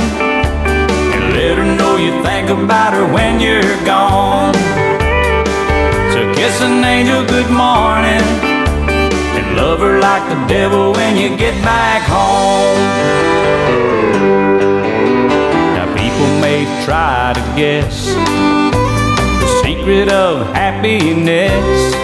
and 1.15 1.25
let 1.35 1.57
her 1.57 1.69
know 1.77 1.97
you 1.97 2.21
think 2.25 2.51
about 2.51 2.95
her 2.95 3.07
when 3.15 3.39
you're 3.39 3.77
gone. 3.85 4.88
Kiss 6.39 6.61
an 6.61 6.85
angel 6.85 7.27
good 7.27 7.51
morning 7.51 8.23
and 9.37 9.57
love 9.57 9.81
her 9.81 9.99
like 9.99 10.23
the 10.29 10.47
devil 10.47 10.93
when 10.93 11.17
you 11.17 11.37
get 11.37 11.53
back 11.65 12.03
home. 12.03 12.79
Now, 15.75 15.93
people 15.97 16.29
may 16.41 16.63
try 16.85 17.33
to 17.35 17.41
guess 17.57 18.07
the 18.15 19.63
secret 19.65 20.13
of 20.13 20.47
happiness. 20.55 21.95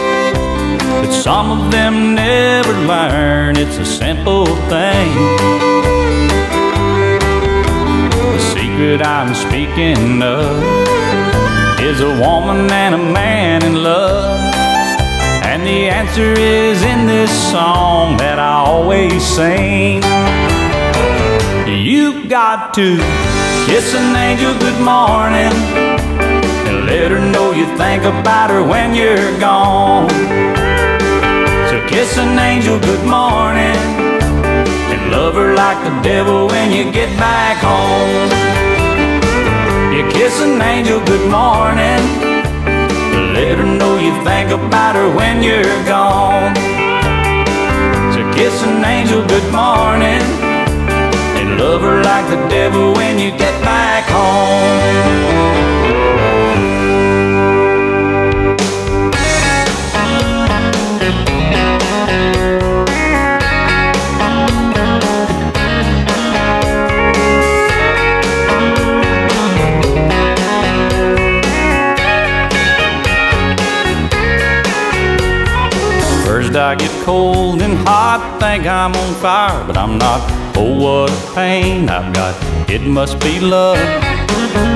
But 0.81 1.13
some 1.13 1.53
of 1.53 1.71
them 1.71 2.17
never 2.17 2.73
learn 2.89 3.57
it's 3.57 3.79
a 3.79 3.87
simple 3.87 4.47
thing. 4.47 5.11
The 8.35 8.41
secret 8.53 9.01
I'm 9.01 9.33
speaking 9.33 10.21
of 10.25 11.24
is 11.85 12.01
a 12.01 12.09
woman 12.19 12.71
and 12.73 12.95
a 12.95 12.99
man 13.13 13.63
in 13.63 13.83
love. 13.83 14.41
And 15.45 15.67
the 15.67 15.91
answer 15.91 16.33
is 16.33 16.83
in 16.83 17.07
this 17.07 17.31
song 17.53 18.17
that 18.17 18.39
I 18.39 18.55
always 18.65 19.23
sing. 19.23 20.01
You 21.69 22.27
got 22.27 22.73
to 22.75 22.97
kiss 23.69 23.93
an 23.95 24.17
angel 24.17 24.57
good 24.59 24.81
morning 24.81 25.53
and 26.67 26.87
let 26.87 27.11
her 27.11 27.21
know 27.21 27.53
you 27.53 27.67
think 27.77 28.05
about 28.05 28.49
her 28.49 28.63
when 28.65 28.95
you're 28.95 29.39
gone. 29.39 30.09
So 31.69 31.87
kiss 31.87 32.17
an 32.17 32.39
angel 32.39 32.81
good 32.81 33.05
morning 33.05 33.77
and 34.89 35.11
love 35.11 35.35
her 35.35 35.55
like 35.55 35.85
the 35.85 36.01
devil 36.01 36.47
when 36.47 36.73
you 36.73 36.91
get 36.91 37.11
back 37.19 37.59
home. 37.59 38.74
Kiss 40.15 40.41
an 40.41 40.63
angel 40.63 41.05
good 41.05 41.29
morning, 41.29 42.03
let 43.35 43.59
her 43.59 43.67
know 43.67 43.99
you 43.99 44.15
think 44.23 44.51
about 44.51 44.95
her 44.95 45.13
when 45.13 45.43
you're 45.43 45.65
gone. 45.85 46.55
So 48.15 48.21
kiss 48.33 48.63
an 48.63 48.85
angel 48.85 49.27
good 49.27 49.53
morning 49.53 50.23
and 51.37 51.59
love 51.59 51.83
her 51.83 52.01
like 52.05 52.27
the 52.31 52.49
devil 52.49 52.93
when 52.95 53.19
you 53.19 53.31
get 53.33 53.61
back 53.65 54.05
home. 54.05 55.74
I 76.57 76.77
get 76.77 76.91
cold 77.05 77.63
and 77.63 77.77
hot, 77.89 78.39
think 78.39 78.65
I'm 78.67 78.95
on 78.95 79.15
fire, 79.15 79.65
but 79.67 79.77
I'm 79.77 79.99
not. 79.99 80.21
Oh, 80.57 80.79
what 80.79 81.11
a 81.11 81.35
pain 81.35 81.89
I've 81.89 82.15
got. 82.15 82.35
It 82.71 82.83
must 82.83 83.19
be 83.19 83.41
love. 83.41 83.79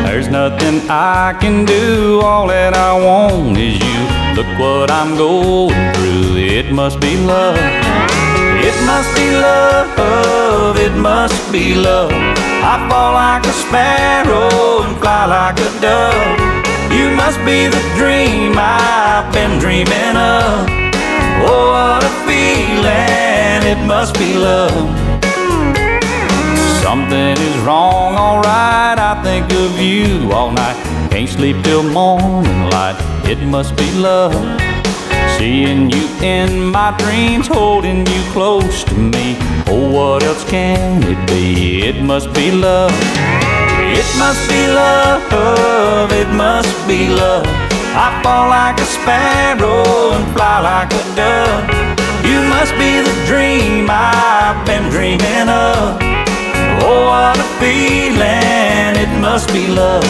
There's 0.04 0.28
nothing 0.28 0.80
I 0.90 1.36
can 1.40 1.64
do. 1.64 2.20
All 2.20 2.48
that 2.48 2.74
I 2.74 2.92
want 2.98 3.56
is 3.56 3.78
you. 3.78 4.00
Look 4.34 4.50
what 4.58 4.90
I'm 4.90 5.16
going 5.16 5.74
through. 5.94 6.36
It 6.36 6.72
must 6.72 6.98
be 7.00 7.16
love. 7.16 7.56
It 8.58 8.74
must 8.84 9.14
be 9.14 9.30
love. 9.30 10.76
It 10.78 10.94
must 10.96 11.52
be 11.52 11.74
love. 11.76 12.10
I 12.12 12.74
fall 12.90 13.14
like 13.14 13.44
a 13.46 13.52
sparrow 13.52 14.82
and 14.82 14.98
fly 14.98 15.26
like 15.26 15.58
a 15.60 15.70
dove. 15.80 16.38
You 16.90 17.14
must 17.14 17.38
be 17.46 17.68
the 17.68 17.82
dream 17.94 18.54
I've 18.56 19.32
been 19.32 19.60
dreaming 19.60 20.16
of. 20.16 20.87
Oh, 21.46 21.70
what 21.74 22.04
a 22.04 22.12
feeling, 22.26 23.62
it 23.72 23.86
must 23.86 24.14
be 24.18 24.34
love. 24.34 24.88
Something 26.82 27.36
is 27.36 27.56
wrong, 27.58 28.14
alright. 28.16 28.98
I 28.98 29.20
think 29.22 29.52
of 29.52 29.78
you 29.78 30.32
all 30.32 30.50
night. 30.50 30.76
Can't 31.10 31.28
sleep 31.28 31.62
till 31.62 31.82
morning 31.82 32.70
light. 32.70 32.96
It 33.24 33.38
must 33.46 33.76
be 33.76 33.90
love. 33.92 34.34
Seeing 35.36 35.90
you 35.90 36.08
in 36.22 36.64
my 36.64 36.96
dreams, 36.98 37.46
holding 37.46 38.06
you 38.06 38.22
close 38.32 38.84
to 38.84 38.94
me. 38.94 39.36
Oh, 39.66 39.90
what 39.92 40.22
else 40.22 40.44
can 40.48 41.02
it 41.04 41.28
be? 41.28 41.82
It 41.86 42.02
must 42.02 42.32
be 42.34 42.50
love. 42.50 42.92
It 44.00 44.08
must 44.18 44.48
be 44.48 44.66
love. 44.66 46.10
It 46.12 46.28
must 46.34 46.88
be 46.88 47.08
love. 47.08 47.77
I 47.94 48.20
fall 48.22 48.48
like 48.48 48.78
a 48.80 48.84
sparrow 48.84 50.12
and 50.16 50.26
fly 50.34 50.60
like 50.60 50.92
a 50.92 51.04
dove. 51.16 51.64
You 52.24 52.40
must 52.48 52.72
be 52.74 53.00
the 53.00 53.16
dream 53.26 53.88
I've 53.90 54.64
been 54.66 54.90
dreaming 54.90 55.48
of. 55.48 55.96
Oh, 56.82 57.06
what 57.10 57.38
a 57.38 57.48
feeling, 57.60 58.96
it 59.04 59.12
must 59.20 59.48
be 59.52 59.66
love. 59.66 60.04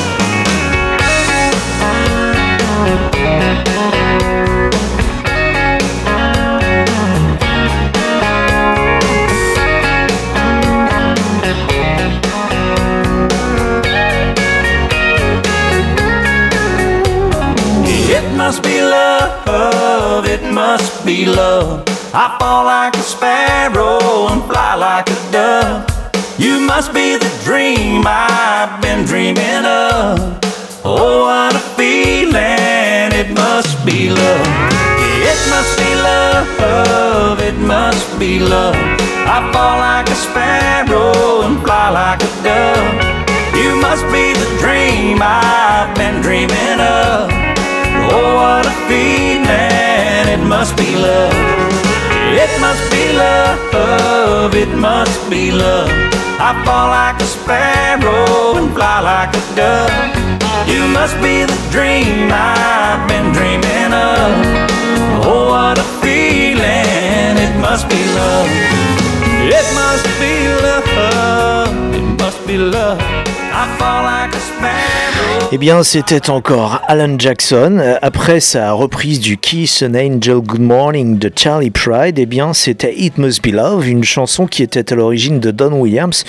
Must 18.49 18.63
be 18.63 18.81
love, 18.81 20.25
it 20.25 20.43
must 20.55 21.05
be 21.05 21.27
love. 21.27 21.85
I 22.15 22.35
fall 22.41 22.65
like 22.65 22.95
a 22.97 23.03
sparrow 23.03 24.29
and 24.33 24.43
fly 24.49 24.75
like 24.75 25.07
a 25.11 25.19
dove. 25.31 25.85
You 26.39 26.59
must 26.59 26.95
be 26.95 27.19
the 27.19 27.31
dream 27.45 28.05
I've 28.07 28.81
been 28.81 29.05
dreaming 29.05 29.67
of. 29.67 30.41
Oh, 30.83 31.29
what 31.29 31.57
a 31.57 31.65
feeling, 31.77 33.13
it 33.21 33.29
must 33.35 33.85
be 33.85 34.09
love. 34.09 34.49
It 35.31 35.41
must 35.53 35.73
be 35.77 35.93
love, 36.09 37.41
it 37.43 37.59
must 37.59 38.19
be 38.19 38.39
love. 38.39 38.77
I 39.29 39.39
fall 39.53 39.77
like 39.77 40.09
a 40.09 40.19
sparrow 40.27 41.43
and 41.43 41.61
fly 41.61 41.91
like 41.91 42.23
a 42.23 42.33
dove. 42.49 42.97
You 43.61 43.77
must 43.77 44.07
be 44.07 44.33
the 44.33 44.49
dream 44.59 45.19
I've 45.21 45.95
been 45.97 46.23
dreaming 46.23 46.81
of. 46.81 47.58
Must 50.59 50.77
be 50.77 50.97
love. 50.97 51.33
It 52.45 52.51
must 52.61 52.85
be 52.91 53.05
love, 53.13 54.53
it 54.57 54.69
must 54.75 55.31
be 55.31 55.53
love. 55.53 55.89
I 56.49 56.51
fall 56.65 56.89
like 56.99 57.19
a 57.23 57.29
sparrow 57.37 58.59
and 58.59 58.69
fly 58.75 58.99
like 58.99 59.31
a 59.41 59.45
dove. 59.55 59.95
You 60.67 60.83
must 60.99 61.15
be 61.23 61.45
the 61.53 61.59
dream 61.71 62.27
I've 62.33 63.07
been 63.07 63.31
dreaming 63.39 63.93
of. 63.95 64.31
Oh, 65.31 65.47
what 65.55 65.79
a 65.79 65.87
feeling, 66.03 67.35
it 67.47 67.55
must 67.67 67.89
be 67.89 68.03
love. 68.19 68.51
It 69.59 69.67
must 69.81 70.07
be 70.19 70.35
love, 70.67 71.95
it 71.95 72.07
must 72.19 72.41
be 72.49 72.57
love. 72.59 72.99
Eh 75.51 75.57
bien, 75.57 75.83
c'était 75.83 76.29
encore 76.29 76.83
Alan 76.89 77.19
Jackson. 77.19 77.79
Euh, 77.81 77.97
Après 78.03 78.39
sa 78.39 78.73
reprise 78.73 79.19
du 79.19 79.39
Kiss 79.39 79.83
an 79.83 79.95
Angel 79.95 80.41
Good 80.41 80.61
Morning 80.61 81.17
de 81.19 81.33
Charlie 81.35 81.71
Pride, 81.71 82.19
eh 82.19 82.27
bien, 82.27 82.53
c'était 82.53 82.95
It 82.95 83.17
Must 83.17 83.43
Be 83.43 83.53
Love, 83.53 83.89
une 83.89 84.05
chanson 84.05 84.47
qui 84.47 84.63
était 84.63 84.93
à 84.93 84.97
l'origine 84.97 85.41
de 85.41 85.51
Don 85.51 85.73
Williams. 85.73 86.25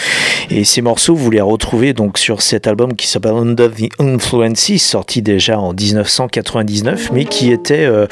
Et 0.50 0.64
ces 0.64 0.82
morceaux, 0.82 1.16
vous 1.16 1.30
les 1.32 1.42
retrouvez 1.42 1.92
donc 1.92 2.18
sur 2.18 2.42
cet 2.42 2.66
album 2.66 2.96
qui 2.96 3.08
s'appelle 3.08 3.34
Under 3.34 3.70
the 3.70 3.90
Influences, 4.00 4.78
sorti 4.78 5.22
déjà 5.22 5.60
en 5.60 5.74
1999, 5.74 7.12
mais 7.14 7.26
qui 7.26 7.52
était 7.52 7.86
euh, 7.86 8.08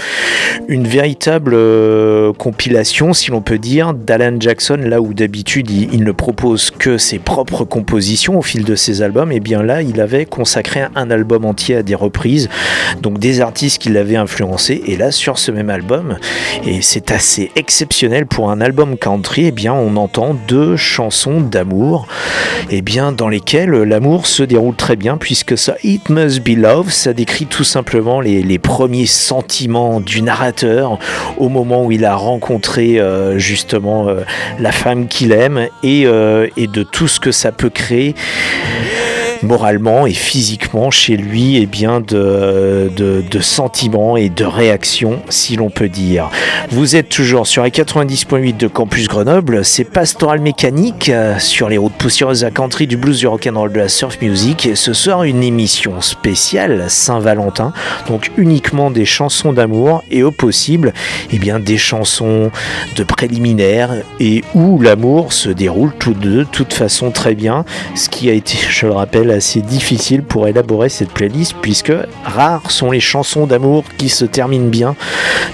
une 0.68 0.86
véritable 0.86 1.54
euh, 1.54 2.34
compilation, 2.34 3.14
si 3.14 3.32
l'on 3.32 3.42
peut 3.42 3.60
dire, 3.60 3.94
d'Alan 3.94 4.36
Jackson, 4.42 4.78
là 4.82 5.00
où 5.00 5.14
d'habitude 5.14 5.70
il, 5.70 5.94
il 5.94 6.04
ne 6.04 6.12
propose 6.12 6.70
que 6.70 6.98
ses 6.98 7.18
propres 7.18 7.64
compositions 7.64 8.38
au 8.38 8.42
fil 8.42 8.66
de 8.66 8.76
ses 8.76 9.02
albums, 9.02 9.07
et 9.32 9.40
bien 9.40 9.64
là, 9.64 9.82
il 9.82 10.02
avait 10.02 10.26
consacré 10.26 10.84
un 10.96 11.12
album 11.12 11.46
entier 11.46 11.76
à 11.76 11.84
des 11.84 11.96
reprises, 11.96 12.50
donc 13.02 13.20
des 13.20 13.42
artistes 13.42 13.82
qui 13.82 13.90
l'avaient 13.90 14.16
influencé, 14.16 14.82
et 14.86 14.98
là, 14.98 15.12
sur 15.12 15.38
ce 15.38 15.52
même 15.52 15.70
album, 15.70 16.18
et 16.66 16.82
c'est 16.82 17.12
assez 17.12 17.52
exceptionnel 17.56 18.26
pour 18.26 18.52
un 18.52 18.62
album 18.62 18.98
country, 18.98 19.46
et 19.46 19.52
bien 19.52 19.74
on 19.74 19.96
entend 19.96 20.36
deux 20.48 20.76
chansons 20.76 21.42
d'amour, 21.42 22.08
et 22.70 22.82
bien 22.82 23.12
dans 23.12 23.30
lesquelles 23.30 23.72
l'amour 23.72 24.28
se 24.28 24.44
déroule 24.44 24.76
très 24.76 24.96
bien, 24.96 25.18
puisque 25.18 25.58
ça, 25.58 25.76
It 25.84 26.10
Must 26.10 26.42
Be 26.42 26.58
Love, 26.58 26.92
ça 26.92 27.14
décrit 27.14 27.46
tout 27.46 27.64
simplement 27.64 28.22
les, 28.22 28.44
les 28.44 28.60
premiers 28.60 29.06
sentiments 29.06 30.00
du 30.00 30.22
narrateur 30.22 31.00
au 31.38 31.50
moment 31.50 31.86
où 31.86 31.92
il 31.92 32.06
a 32.06 32.16
rencontré 32.16 33.00
euh, 33.00 33.38
justement 33.38 34.08
euh, 34.08 34.22
la 34.60 34.72
femme 34.72 35.08
qu'il 35.08 35.32
aime 35.32 35.68
et, 35.84 36.06
euh, 36.06 36.48
et 36.58 36.68
de 36.68 36.84
tout 36.84 37.08
ce 37.08 37.20
que 37.20 37.32
ça 37.32 37.52
peut 37.52 37.70
créer 37.70 38.16
moralement 39.44 40.06
et 40.08 40.14
physiquement 40.14 40.92
chez 40.92 41.18
lui 41.18 41.58
et 41.58 41.66
bien 41.66 42.00
de, 42.00 42.92
de, 42.96 43.40
sentiments 43.40 44.18
et 44.18 44.30
de 44.30 44.44
réactions 44.46 45.20
si 45.30 45.56
l'on 45.56 45.70
peut 45.70 45.90
dire. 45.90 46.30
Vous 46.72 46.96
êtes 46.96 47.10
toujours 47.10 47.48
sur 47.48 47.64
les 47.64 47.70
90.8 47.70 48.58
de 48.58 48.68
Campus 48.68 49.08
Grenoble, 49.08 49.64
c'est 49.64 49.84
Pastoral 49.84 50.40
Mécanique 50.40 51.10
euh, 51.10 51.38
sur 51.40 51.70
les 51.70 51.78
routes 51.78 51.94
poussiéreuses 51.94 52.44
à 52.44 52.52
country 52.52 52.88
du 52.88 52.98
blues, 52.98 53.20
du 53.20 53.28
rock'n'roll, 53.28 53.72
de 53.72 53.80
la 53.80 53.90
surf 53.90 54.20
music. 54.22 54.66
Et 54.66 54.76
ce 54.76 54.94
soir 54.94 55.24
une 55.24 55.44
émission 55.44 56.02
spéciale 56.02 56.86
Saint-Valentin, 56.90 57.74
donc 58.08 58.32
uniquement 58.38 58.92
des 58.92 59.06
chansons 59.06 59.54
d'amour 59.54 60.04
et 60.12 60.24
au 60.24 60.32
possible 60.32 60.94
eh 61.32 61.40
bien 61.40 61.60
des 61.60 61.78
chansons 61.78 62.52
de 62.96 63.04
préliminaires 63.04 63.92
et 64.20 64.44
où 64.54 64.82
l'amour 64.82 65.34
se 65.34 65.50
déroule 65.50 65.94
tout 65.98 66.14
de 66.14 66.44
toute 66.44 66.74
façon 66.74 67.12
très 67.12 67.36
bien, 67.36 67.66
ce 67.96 68.10
qui 68.10 68.30
a 68.30 68.34
été, 68.34 68.58
je 68.70 68.86
le 68.86 68.94
rappelle, 68.94 69.27
assez 69.32 69.62
difficile 69.62 70.24
pour 70.24 70.48
élaborer 70.48 70.90
cette 70.90 71.12
playlist 71.12 71.56
puisque 71.62 71.94
rares 72.24 72.72
sont 72.72 72.92
les 72.92 73.00
chansons 73.00 73.48
d'amour 73.48 73.84
qui 73.98 74.10
se 74.10 74.26
terminent 74.26 74.70
bien 74.70 74.96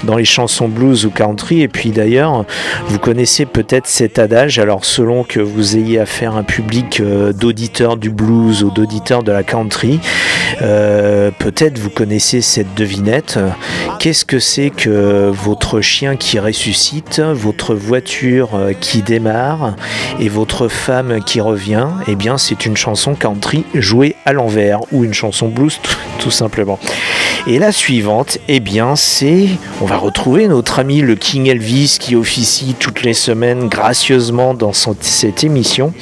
dans 0.04 0.18
les 0.18 0.26
chansons 0.26 0.68
blues 0.68 1.06
ou 1.06 1.10
country. 1.10 1.62
Et 1.62 1.68
puis 1.68 1.92
d'ailleurs, 1.92 2.46
vous 2.88 3.00
connaissez 3.00 3.46
peut-être 3.46 3.88
cet 3.88 4.20
adage, 4.20 4.60
alors 4.60 4.86
selon 4.86 5.24
que 5.24 5.40
vous 5.40 5.78
ayez 5.78 6.00
affaire 6.00 6.36
à 6.36 6.40
un 6.40 6.44
public 6.44 7.00
euh, 7.00 7.34
d'auditeurs 7.34 7.98
du 7.98 8.10
blues 8.10 8.64
ou 8.64 8.72
d'auditeurs 8.72 9.24
de 9.24 9.32
la 9.32 9.44
country, 9.44 10.00
euh, 10.62 11.32
peut-être 11.38 11.78
vous 11.80 11.90
connaissez 11.90 12.42
cette 12.42 12.74
devinette. 12.76 13.40
Qu'est-ce 14.00 14.26
que 14.26 14.40
c'est 14.40 14.70
que 14.70 15.30
votre 15.32 15.82
chien 15.82 16.16
qui 16.16 16.40
ressuscite, 16.40 17.20
votre 17.20 17.76
voiture 17.76 18.50
euh, 18.56 18.74
qui 18.74 19.02
démarre 19.02 19.76
et 20.20 20.30
votre 20.30 20.68
femme 20.68 21.24
qui 21.24 21.42
revient? 21.42 21.88
Eh 22.08 22.16
bien, 22.16 22.38
c'est 22.38 22.66
une 22.66 22.78
chanson 22.78 23.16
country 23.16 23.62
jouée 23.73 24.15
à 24.26 24.34
l'envers 24.34 24.80
ou 24.91 25.04
une 25.04 25.13
chanson 25.13 25.47
blues 25.49 25.80
tout, 25.82 25.95
tout 26.19 26.32
simplement. 26.32 26.80
Et 27.45 27.60
la 27.60 27.71
suivante, 27.73 28.38
eh 28.47 28.62
bien, 28.62 28.95
c'est 28.95 29.47
on 29.82 29.86
va 29.86 29.97
retrouver 29.97 30.47
notre 30.47 30.80
ami 30.80 31.02
le 31.02 31.15
King 31.15 31.47
Elvis 31.47 31.97
qui 31.99 32.15
officie 32.15 32.73
toutes 32.80 33.04
les 33.04 33.13
semaines 33.13 33.67
gracieusement 33.67 34.54
dans 34.54 34.71
son- 34.71 34.95
cette 35.02 35.43
émission 35.43 35.93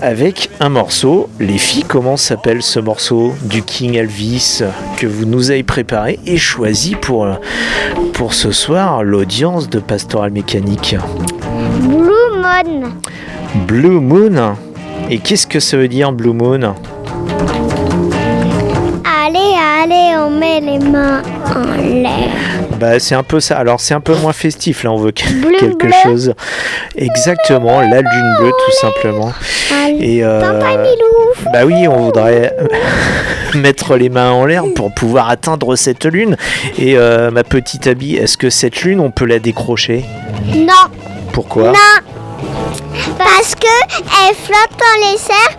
avec 0.00 0.50
un 0.58 0.70
morceau. 0.70 1.28
Les 1.38 1.58
filles, 1.58 1.84
comment 1.86 2.16
s'appelle 2.16 2.62
ce 2.62 2.80
morceau 2.80 3.32
du 3.42 3.62
King 3.62 3.94
Elvis 3.94 4.62
que 4.96 5.06
vous 5.06 5.24
nous 5.24 5.52
avez 5.52 5.62
préparé 5.62 6.18
et 6.26 6.36
choisi 6.36 6.96
pour, 6.96 7.28
pour 8.12 8.34
ce 8.34 8.50
soir 8.50 9.04
l'audience 9.04 9.68
de 9.70 9.78
Pastoral 9.78 10.32
Mécanique? 10.32 10.96
Blue 11.80 12.40
Moon. 12.42 12.90
Blue 13.68 14.00
Moon. 14.00 14.56
Et 15.10 15.18
qu'est-ce 15.18 15.46
que 15.46 15.60
ça 15.60 15.76
veut 15.76 15.88
dire 15.88 16.10
Blue 16.12 16.32
Moon? 16.32 16.74
Allez, 19.82 20.16
on 20.16 20.30
met 20.30 20.60
les 20.60 20.78
mains 20.78 21.22
en 21.46 21.76
l'air. 21.76 22.28
Bah, 22.78 23.00
c'est 23.00 23.14
un 23.14 23.22
peu 23.22 23.40
ça. 23.40 23.56
Alors, 23.58 23.80
c'est 23.80 23.94
un 23.94 24.00
peu 24.00 24.14
moins 24.14 24.32
festif. 24.32 24.84
Là, 24.84 24.92
on 24.92 24.96
veut 24.96 25.12
Bleu, 25.12 25.56
quelque 25.58 25.86
bleu. 25.86 25.92
chose. 26.02 26.34
Exactement, 26.96 27.80
la 27.80 28.00
lune 28.00 28.34
bleue, 28.38 28.50
tout 28.50 28.76
simplement. 28.80 29.32
Et 29.98 30.22
euh, 30.22 30.60
bah 31.52 31.64
oui, 31.64 31.88
on 31.88 31.96
voudrait 32.06 32.54
mettre 33.54 33.96
les 33.96 34.08
mains 34.08 34.30
en 34.30 34.44
l'air 34.46 34.64
pour 34.74 34.92
pouvoir 34.94 35.28
atteindre 35.30 35.74
cette 35.76 36.04
lune. 36.04 36.36
Et 36.78 36.96
euh, 36.96 37.30
ma 37.30 37.42
petite 37.42 37.86
Abby, 37.86 38.16
est-ce 38.16 38.36
que 38.36 38.50
cette 38.50 38.82
lune, 38.82 39.00
on 39.00 39.10
peut 39.10 39.26
la 39.26 39.38
décrocher? 39.40 40.04
Non, 40.54 40.90
Pourquoi? 41.32 41.68
Non. 41.72 42.91
Parce 43.18 43.54
que 43.54 43.66
elle 43.96 44.34
flotte 44.34 44.76
dans 44.78 44.98
les 45.00 45.18
airs 45.30 45.56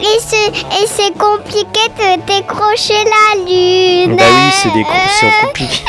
et 0.00 0.18
c'est, 0.20 0.48
et 0.48 0.86
c'est 0.86 1.12
compliqué 1.16 1.80
de 1.98 2.20
décrocher 2.26 3.04
la 3.04 3.40
lune. 3.44 4.16
Bah 4.16 4.24
oui, 4.26 4.52
c'est 4.52 4.72
des 4.72 4.84
c'est 5.20 5.46
compliqué 5.46 5.82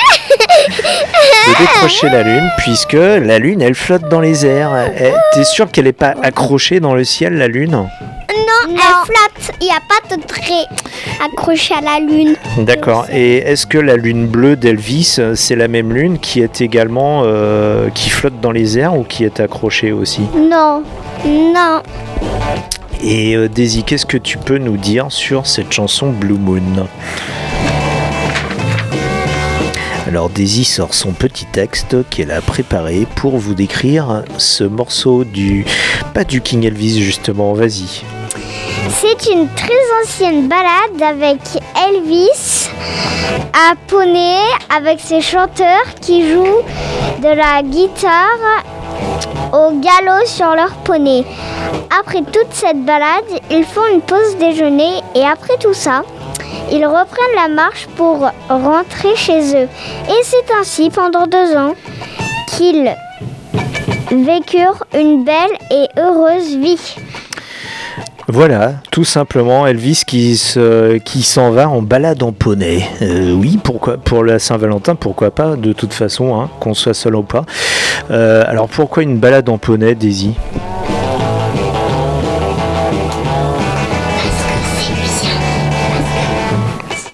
de 1.47 1.57
décrocher 1.59 2.09
la 2.09 2.23
lune, 2.23 2.49
puisque 2.59 2.93
la 2.93 3.39
lune, 3.39 3.61
elle 3.61 3.75
flotte 3.75 4.07
dans 4.09 4.21
les 4.21 4.45
airs. 4.45 4.71
Eh, 4.99 5.11
T'es 5.33 5.43
sûr 5.43 5.71
qu'elle 5.71 5.85
n'est 5.85 5.93
pas 5.93 6.13
accrochée 6.21 6.79
dans 6.79 6.93
le 6.93 7.03
ciel, 7.03 7.35
la 7.37 7.47
lune? 7.47 7.71
Non, 7.71 7.87
elle 8.69 8.75
flotte. 8.75 9.55
Il 9.61 9.65
n'y 9.65 9.71
a 9.71 9.81
pas 9.87 10.15
de 10.15 10.21
trait 10.21 10.67
accroché 11.23 11.73
à 11.73 11.81
la 11.81 11.99
lune. 11.99 12.35
D'accord. 12.59 13.05
Et 13.11 13.37
est-ce 13.37 13.65
que 13.65 13.77
la 13.77 13.95
lune 13.95 14.27
bleue 14.27 14.55
d'Elvis, 14.55 15.15
euh, 15.19 15.35
c'est 15.35 15.55
la 15.55 15.67
même 15.67 15.93
lune 15.93 16.19
qui 16.19 16.41
est 16.41 16.61
également 16.61 17.23
euh, 17.25 17.89
qui 17.89 18.09
flotte 18.09 18.39
dans 18.41 18.51
les 18.51 18.77
airs 18.77 18.95
ou 18.97 19.03
qui 19.03 19.23
est 19.23 19.39
accrochée 19.39 19.91
aussi? 19.91 20.21
Non, 20.35 20.83
non. 21.25 21.81
Et 23.03 23.35
euh, 23.35 23.47
Daisy, 23.49 23.83
qu'est-ce 23.83 24.05
que 24.05 24.17
tu 24.17 24.37
peux 24.37 24.57
nous 24.57 24.77
dire 24.77 25.07
sur 25.09 25.45
cette 25.45 25.71
chanson 25.71 26.09
Blue 26.09 26.37
Moon? 26.37 26.87
Alors 30.07 30.29
Daisy 30.29 30.63
sort 30.63 30.93
son 30.93 31.11
petit 31.11 31.45
texte 31.45 31.97
qu'elle 32.09 32.31
a 32.31 32.41
préparé 32.41 33.07
pour 33.15 33.37
vous 33.37 33.53
décrire 33.53 34.23
ce 34.37 34.63
morceau 34.63 35.23
du 35.23 35.65
pas 36.13 36.23
du 36.23 36.41
King 36.41 36.65
Elvis 36.65 37.01
justement. 37.01 37.53
Vas-y. 37.53 38.03
C'est 38.89 39.31
une 39.31 39.47
très 39.49 39.73
ancienne 40.03 40.47
balade 40.47 41.01
avec 41.01 41.39
Elvis 41.89 42.69
à 43.53 43.75
poney 43.87 44.37
avec 44.75 44.99
ses 44.99 45.21
chanteurs 45.21 45.95
qui 46.01 46.29
jouent 46.29 46.63
de 47.21 47.35
la 47.35 47.63
guitare 47.63 48.63
au 49.53 49.71
galop 49.79 50.25
sur 50.25 50.55
leur 50.55 50.71
poney. 50.83 51.23
Après 51.99 52.21
toute 52.21 52.51
cette 52.51 52.83
balade, 52.83 53.41
ils 53.51 53.65
font 53.65 53.85
une 53.93 54.01
pause 54.01 54.37
déjeuner 54.39 55.01
et 55.15 55.23
après 55.23 55.57
tout 55.59 55.73
ça, 55.73 56.03
ils 56.71 56.85
reprennent 56.85 57.35
la 57.35 57.49
marche 57.49 57.87
pour 57.95 58.29
rentrer 58.49 59.15
chez 59.15 59.55
eux. 59.55 59.67
Et 60.09 60.23
c'est 60.23 60.53
ainsi 60.59 60.89
pendant 60.89 61.27
deux 61.27 61.55
ans 61.55 61.75
qu'ils 62.47 62.95
vécurent 64.11 64.83
une 64.93 65.23
belle 65.23 65.57
et 65.71 65.87
heureuse 65.99 66.55
vie. 66.55 66.95
Voilà, 68.29 68.75
tout 68.89 69.03
simplement 69.03 69.67
Elvis 69.67 70.03
qui 70.07 70.41
qui 71.03 71.23
s'en 71.23 71.51
va 71.51 71.67
en 71.67 71.81
balade 71.81 72.23
en 72.23 72.31
poney. 72.31 72.87
Euh, 73.01 73.33
oui, 73.33 73.59
pourquoi 73.61 73.97
pour 73.97 74.23
la 74.23 74.39
Saint-Valentin, 74.39 74.95
pourquoi 74.95 75.31
pas 75.31 75.55
De 75.57 75.73
toute 75.73 75.93
façon, 75.93 76.39
hein, 76.39 76.49
qu'on 76.59 76.73
soit 76.73 76.93
seul 76.93 77.15
ou 77.15 77.23
pas. 77.23 77.45
Euh, 78.11 78.43
alors 78.47 78.69
pourquoi 78.69 79.03
une 79.03 79.17
balade 79.17 79.49
en 79.49 79.57
poney, 79.57 79.93
Daisy? 79.95 80.35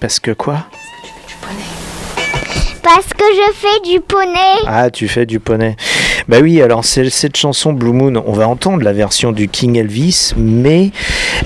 Parce 0.00 0.20
que 0.20 0.30
quoi? 0.30 0.64
Parce 2.82 3.08
que 3.08 3.24
je 3.24 3.52
fais 3.54 3.92
du 3.92 4.00
poney. 4.00 4.64
Ah, 4.66 4.90
tu 4.90 5.08
fais 5.08 5.26
du 5.26 5.40
poney. 5.40 5.76
Bah 6.28 6.38
oui, 6.42 6.62
alors 6.62 6.84
cette 6.84 7.36
chanson 7.36 7.72
Blue 7.72 7.92
Moon, 7.92 8.22
on 8.24 8.32
va 8.32 8.46
entendre 8.46 8.82
la 8.82 8.92
version 8.92 9.32
du 9.32 9.48
King 9.48 9.76
Elvis, 9.76 10.32
mais 10.36 10.90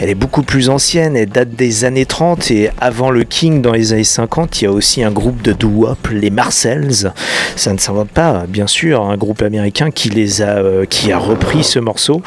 elle 0.00 0.10
est 0.10 0.14
beaucoup 0.14 0.42
plus 0.42 0.68
ancienne, 0.68 1.16
elle 1.16 1.28
date 1.28 1.50
des 1.50 1.84
années 1.84 2.06
30 2.06 2.50
et 2.50 2.70
avant 2.80 3.10
le 3.10 3.24
King 3.24 3.62
dans 3.62 3.72
les 3.72 3.92
années 3.92 4.04
50, 4.04 4.60
il 4.60 4.64
y 4.64 4.66
a 4.68 4.72
aussi 4.72 5.02
un 5.02 5.10
groupe 5.10 5.42
de 5.42 5.52
doo-wop, 5.52 6.08
les 6.12 6.30
Marcells. 6.30 7.12
Ça 7.56 7.72
ne 7.72 7.78
s'invente 7.78 8.10
pas, 8.10 8.44
bien 8.48 8.66
sûr, 8.66 9.02
un 9.02 9.16
groupe 9.16 9.42
américain 9.42 9.90
qui 9.90 10.10
les 10.10 10.42
a 10.42 10.58
euh, 10.58 10.84
qui 10.84 11.12
a 11.12 11.18
repris 11.18 11.64
ce 11.64 11.78
morceau 11.78 12.22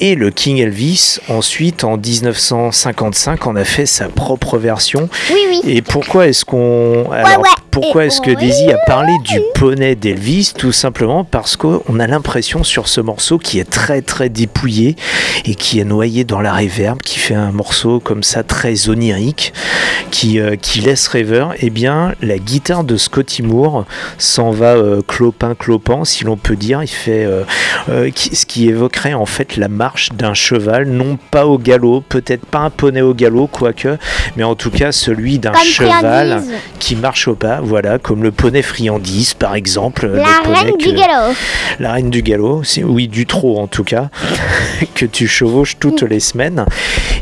et 0.00 0.14
le 0.14 0.30
King 0.30 0.58
Elvis 0.58 1.18
ensuite 1.28 1.84
en 1.84 1.96
1955 1.96 3.46
en 3.46 3.56
a 3.56 3.64
fait 3.64 3.86
sa 3.86 4.08
propre 4.08 4.58
version. 4.58 5.08
Oui, 5.32 5.40
oui. 5.48 5.60
Et 5.66 5.82
pourquoi 5.82 6.28
est-ce 6.28 6.44
qu'on 6.44 7.10
alors 7.10 7.40
ouais. 7.40 7.48
pourquoi 7.70 8.06
est-ce 8.06 8.20
que 8.20 8.27
oui. 8.34 8.46
Daisy 8.46 8.70
a 8.70 8.78
parlé 8.86 9.12
du 9.24 9.40
poney 9.54 9.94
d'Elvis 9.94 10.52
Tout 10.56 10.72
simplement 10.72 11.24
parce 11.24 11.56
qu'on 11.56 12.00
a 12.00 12.06
l'impression 12.06 12.64
sur 12.64 12.88
ce 12.88 13.00
morceau 13.00 13.38
qui 13.38 13.58
est 13.58 13.68
très 13.68 14.02
très 14.02 14.28
dépouillé 14.28 14.96
et 15.44 15.54
qui 15.54 15.78
est 15.80 15.84
noyé 15.84 16.24
dans 16.24 16.40
la 16.40 16.52
réverb, 16.52 17.00
qui 17.02 17.18
fait 17.18 17.34
un 17.34 17.52
morceau 17.52 18.00
comme 18.00 18.22
ça 18.22 18.42
très 18.42 18.88
onirique, 18.88 19.52
qui, 20.10 20.40
euh, 20.40 20.56
qui 20.56 20.80
laisse 20.80 21.06
rêveur. 21.08 21.54
Eh 21.60 21.70
bien, 21.70 22.14
la 22.22 22.38
guitare 22.38 22.84
de 22.84 22.96
Scotty 22.96 23.42
Moore 23.42 23.84
s'en 24.18 24.50
va 24.50 24.74
euh, 24.76 25.00
clopin 25.06 25.54
clopant, 25.54 26.04
si 26.04 26.24
l'on 26.24 26.36
peut 26.36 26.56
dire. 26.56 26.82
Il 26.82 26.88
fait 26.88 27.26
euh, 27.88 28.10
qui- 28.10 28.34
ce 28.34 28.46
qui 28.46 28.68
évoquerait 28.68 29.14
en 29.14 29.26
fait 29.26 29.56
la 29.56 29.68
marche 29.68 30.10
d'un 30.12 30.34
cheval, 30.34 30.88
non 30.88 31.18
pas 31.30 31.46
au 31.46 31.58
galop, 31.58 32.02
peut-être 32.08 32.46
pas 32.46 32.58
un 32.60 32.70
poney 32.70 33.00
au 33.00 33.14
galop, 33.14 33.46
quoique, 33.46 33.96
mais 34.36 34.42
en 34.44 34.54
tout 34.54 34.70
cas 34.70 34.92
celui 34.92 35.38
d'un 35.38 35.52
cheval 35.64 36.42
qui 36.78 36.96
marche 36.96 37.28
au 37.28 37.34
pas, 37.34 37.60
voilà, 37.62 37.98
comme 37.98 38.17
le 38.22 38.30
poney 38.30 38.62
friandise 38.62 39.34
par 39.34 39.54
exemple. 39.54 40.06
le 40.06 40.16
La 40.16 40.24
poney 40.44 40.58
reine 40.58 40.72
que- 40.78 40.84
du 40.84 40.92
galop. 40.92 41.34
La 41.80 41.92
reine 41.92 42.10
du 42.10 42.22
galop, 42.22 42.62
c'est 42.64 42.84
oui 42.84 43.08
du 43.08 43.26
trot 43.26 43.58
en 43.58 43.66
tout 43.66 43.84
cas, 43.84 44.08
que 44.94 45.06
tu 45.06 45.26
chevauches 45.26 45.76
toutes 45.78 46.02
les 46.02 46.20
semaines. 46.20 46.64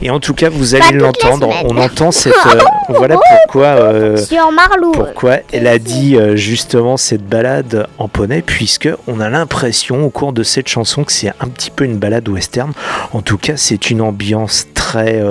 Et 0.02 0.10
en 0.10 0.20
tout 0.20 0.34
cas, 0.34 0.48
vous 0.50 0.74
allez 0.74 0.96
l'entendre. 0.98 1.48
On 1.64 1.76
entend 1.78 2.10
cette. 2.12 2.32
euh, 2.34 2.60
voilà 2.88 3.16
pourquoi. 3.44 3.66
euh, 3.66 4.16
Sur 4.16 4.52
Marlou. 4.52 4.92
pourquoi 4.92 5.38
elle 5.52 5.66
a 5.66 5.78
dit 5.78 6.16
euh, 6.16 6.36
justement 6.36 6.96
cette 6.96 7.26
balade 7.26 7.86
en 7.98 8.08
poney, 8.08 8.42
puisque 8.42 8.88
on 9.06 9.20
a 9.20 9.28
l'impression 9.28 10.04
au 10.04 10.10
cours 10.10 10.32
de 10.32 10.42
cette 10.42 10.68
chanson 10.68 11.04
que 11.04 11.12
c'est 11.12 11.28
un 11.40 11.48
petit 11.48 11.70
peu 11.70 11.84
une 11.84 11.96
balade 11.98 12.28
western. 12.28 12.72
En 13.12 13.22
tout 13.22 13.38
cas, 13.38 13.54
c'est 13.56 13.90
une 13.90 14.00
ambiance 14.00 14.66
très, 14.74 15.22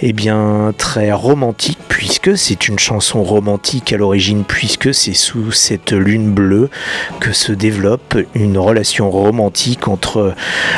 eh 0.00 0.12
bien, 0.12 0.72
très 0.76 1.12
romantique, 1.12 1.78
puisque 1.88 2.36
c'est 2.36 2.68
une 2.68 2.78
chanson 2.78 3.22
romantique 3.22 3.92
à 3.92 3.96
l'origine, 3.96 4.44
puisque 4.44 4.81
c'est 4.90 5.14
sous 5.14 5.52
cette 5.52 5.92
lune 5.92 6.32
bleue 6.32 6.68
que 7.20 7.32
se 7.32 7.52
développe 7.52 8.16
une 8.34 8.58
relation 8.58 9.10
romantique 9.10 9.86
entre 9.86 10.34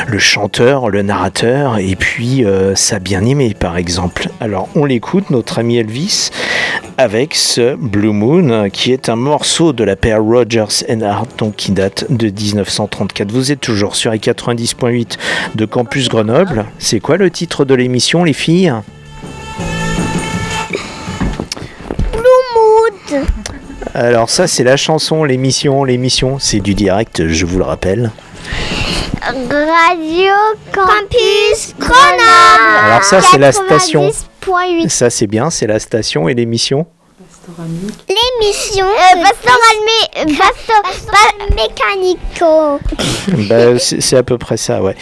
le 0.06 0.18
chanteur, 0.18 0.90
le 0.90 1.00
narrateur 1.02 1.78
et 1.78 1.96
puis 1.96 2.44
euh, 2.44 2.74
sa 2.74 2.98
bien-aimée 2.98 3.54
par 3.54 3.78
exemple. 3.78 4.28
Alors 4.40 4.68
on 4.74 4.84
l'écoute, 4.84 5.30
notre 5.30 5.58
ami 5.58 5.78
Elvis, 5.78 6.30
avec 6.98 7.34
ce 7.34 7.76
Blue 7.76 8.12
Moon 8.12 8.68
qui 8.70 8.92
est 8.92 9.08
un 9.08 9.16
morceau 9.16 9.72
de 9.72 9.84
la 9.84 9.96
paire 9.96 10.22
Rogers 10.22 10.84
et 10.86 11.02
Hart 11.02 11.30
donc 11.38 11.56
qui 11.56 11.72
date 11.72 12.04
de 12.10 12.26
1934. 12.26 13.32
Vous 13.32 13.52
êtes 13.52 13.60
toujours 13.60 13.96
sur 13.96 14.10
les 14.10 14.18
90.8 14.18 15.16
de 15.54 15.64
Campus 15.64 16.08
Grenoble. 16.08 16.66
C'est 16.78 17.00
quoi 17.00 17.16
le 17.16 17.30
titre 17.30 17.64
de 17.64 17.74
l'émission 17.74 18.24
les 18.24 18.32
filles? 18.32 18.74
Blue 22.12 22.22
Moon 22.54 23.24
alors 23.94 24.28
ça 24.28 24.46
c'est 24.46 24.64
la 24.64 24.76
chanson, 24.76 25.24
l'émission, 25.24 25.84
l'émission, 25.84 26.38
c'est 26.38 26.60
du 26.60 26.74
direct, 26.74 27.28
je 27.28 27.46
vous 27.46 27.58
le 27.58 27.64
rappelle. 27.64 28.10
Radio 29.22 30.32
Campus 30.72 31.74
Grenoble. 31.78 32.84
Alors 32.84 33.02
ça, 33.04 33.22
c'est 33.22 33.38
la 33.38 33.52
station. 33.52 34.10
90.8. 34.46 34.88
Ça 34.90 35.08
c'est 35.08 35.26
bien, 35.26 35.48
c'est 35.48 35.66
la 35.66 35.78
station 35.78 36.28
et 36.28 36.34
l'émission. 36.34 36.86
L'émission 37.48 38.86
euh, 38.86 39.22
pastoral, 39.22 39.76
mé- 40.26 40.36
pasto- 40.36 41.10
pa- 41.10 41.54
mécanico. 41.54 42.80
Bah, 43.48 43.78
c'est 43.78 44.00
c'est 44.02 44.16
à 44.16 44.22
peu 44.22 44.36
près 44.38 44.56
ça, 44.58 44.82
ouais. 44.82 44.94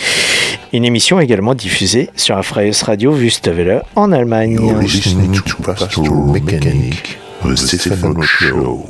Une 0.72 0.84
émission 0.84 1.18
également 1.20 1.54
diffusée 1.54 2.10
sur 2.16 2.36
la 2.36 2.42
Freies 2.42 2.72
Radio 2.84 3.12
Wüstewelle 3.12 3.82
en 3.96 4.12
Allemagne. 4.12 4.52
You're 4.60 4.80
listening 4.80 5.32
to 5.40 5.56
Pastoral 5.62 6.12
Mechanic, 6.32 7.18
the 7.42 7.56
Stefano 7.56 8.22
Show. 8.22 8.86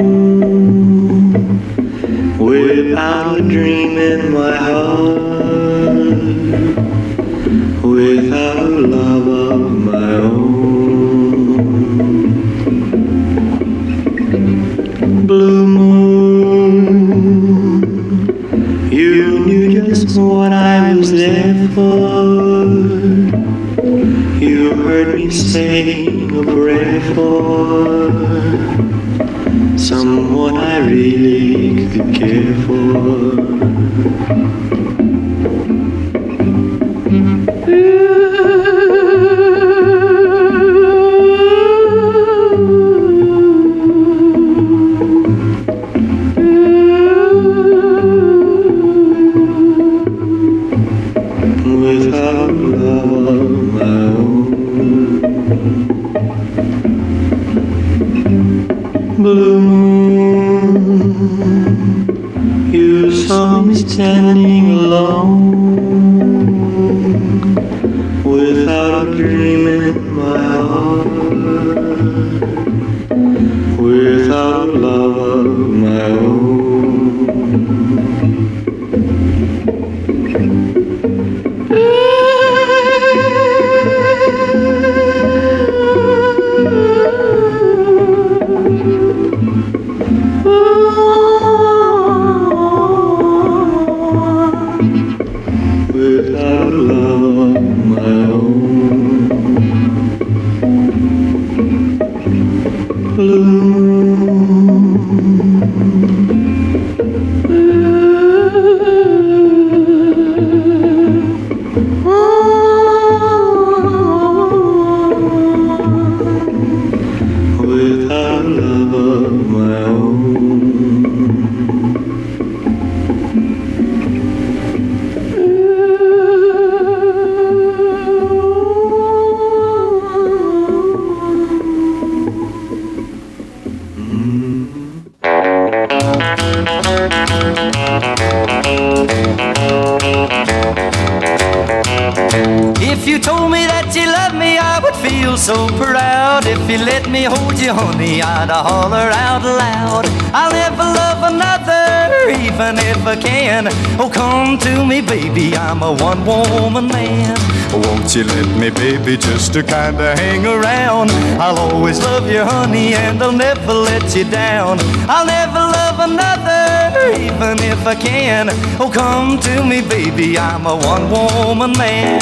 to 159.56 159.64
kinda 159.64 160.14
hang 160.18 160.46
around? 160.46 161.10
I'll 161.40 161.58
always 161.58 161.98
love 162.04 162.30
you, 162.30 162.44
honey, 162.44 162.94
and 162.94 163.24
I'll 163.24 163.32
never 163.32 163.74
let 163.74 164.14
you 164.14 164.26
down. 164.26 164.80
I'll 165.08 165.26
never 165.26 165.60
love 165.60 165.98
another, 166.00 167.14
even 167.18 167.64
if 167.64 167.88
I 167.88 167.96
can. 167.96 168.50
Oh, 168.82 168.92
come 168.94 169.40
to 169.40 169.64
me, 169.64 169.80
baby, 169.82 170.38
I'm 170.38 170.66
a 170.66 170.76
one 170.76 171.10
woman 171.10 171.72
man. 171.78 172.20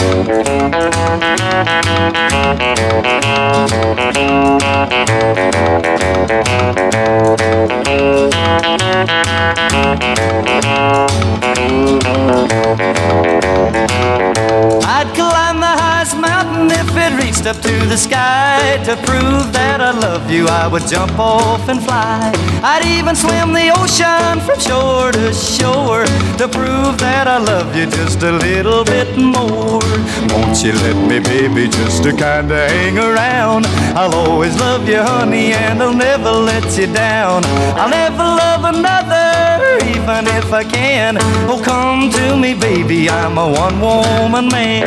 I'd 14.86 15.12
if 16.84 16.98
it 16.98 17.24
reached 17.24 17.46
up 17.46 17.58
to 17.62 17.74
the 17.88 17.98
sky 17.98 18.82
to 18.84 18.96
prove 19.08 19.52
that 19.54 19.80
I 19.82 19.92
love 19.92 20.30
you. 20.30 20.48
I 20.48 20.68
would 20.68 20.88
jump 20.88 21.18
off 21.18 21.68
and 21.70 21.82
fly. 21.82 22.32
I'd 22.64 22.86
even 22.86 23.16
swim 23.16 23.54
the 23.54 23.70
ocean 23.82 24.40
from 24.46 24.60
shore 24.60 25.12
to 25.12 25.34
shore 25.34 26.06
to 26.40 26.48
prove 26.48 26.98
that 27.00 27.28
I 27.28 27.38
love 27.38 27.76
you 27.76 27.86
just 27.86 28.22
a 28.24 28.32
little 28.32 28.84
bit 28.84 29.18
more. 29.18 29.82
Won't 30.32 30.64
you 30.64 30.74
let 30.86 30.98
me, 31.10 31.20
baby, 31.20 31.68
just 31.68 32.04
to 32.04 32.12
kinda 32.12 32.68
hang 32.70 32.98
around? 32.98 33.66
I'll 33.96 34.16
always 34.16 34.56
love 34.60 34.88
you, 34.88 35.02
honey, 35.02 35.54
and 35.54 35.82
I'll 35.82 35.94
never 35.94 36.32
let 36.32 36.66
you 36.78 36.88
down. 36.88 37.46
I'll 37.80 37.90
never 37.90 38.24
love 38.24 38.64
another, 38.66 39.78
even 39.96 40.28
if 40.40 40.52
I 40.52 40.64
can. 40.64 41.18
Oh, 41.50 41.62
come 41.64 42.10
to 42.12 42.36
me, 42.36 42.54
baby, 42.54 43.10
I'm 43.10 43.38
a 43.38 43.48
one 43.48 43.80
woman 43.80 44.48
man. 44.50 44.84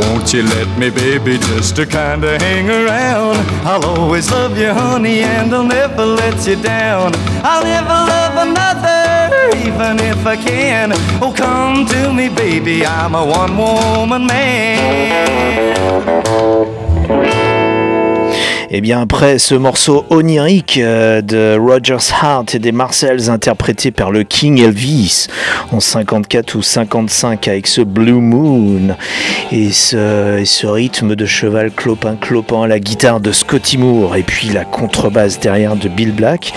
Won't 0.00 0.32
you 0.34 0.42
let 0.42 0.78
me, 0.78 0.90
baby, 0.90 1.38
just 1.38 1.76
to 1.76 1.86
kinda 1.86 2.38
hang 2.38 2.68
around? 2.68 3.38
I'll 3.66 3.84
always 3.84 4.30
love 4.30 4.58
you, 4.58 4.72
honey, 4.72 5.20
and 5.20 5.54
I'll 5.54 5.64
never 5.64 6.04
let 6.04 6.46
you 6.46 6.56
down. 6.56 7.12
I'll 7.44 7.64
never 7.64 7.88
love 7.88 8.36
another, 8.46 9.50
even 9.66 9.98
if 10.00 10.24
I 10.26 10.36
can. 10.36 10.92
Oh, 11.20 11.32
come 11.36 11.86
to 11.86 12.12
me, 12.12 12.28
baby, 12.28 12.86
I'm 12.86 13.14
a 13.14 13.24
one 13.24 13.56
woman 13.56 14.26
man. 14.26 15.82
Et 18.74 18.80
bien 18.80 19.02
après 19.02 19.38
ce 19.38 19.54
morceau 19.54 20.06
onirique 20.08 20.78
euh, 20.78 21.20
de 21.20 21.58
Rogers 21.60 22.10
Hart 22.22 22.54
et 22.54 22.58
des 22.58 22.72
Marcells 22.72 23.28
interprété 23.28 23.90
par 23.90 24.10
le 24.10 24.22
King 24.22 24.62
Elvis 24.62 25.26
en 25.72 25.78
54 25.78 26.54
ou 26.54 26.62
55 26.62 27.48
avec 27.48 27.66
ce 27.66 27.82
Blue 27.82 28.12
Moon 28.12 28.96
et 29.52 29.72
ce, 29.72 30.38
et 30.38 30.66
rythme 30.66 31.16
de 31.16 31.26
cheval 31.26 31.70
clopin 31.70 32.16
clopin, 32.16 32.66
la 32.66 32.80
guitare 32.80 33.20
de 33.20 33.30
Scotty 33.30 33.76
Moore 33.76 34.16
et 34.16 34.22
puis 34.22 34.48
la 34.48 34.64
contrebasse 34.64 35.38
derrière 35.38 35.76
de 35.76 35.90
Bill 35.90 36.12
Black, 36.12 36.54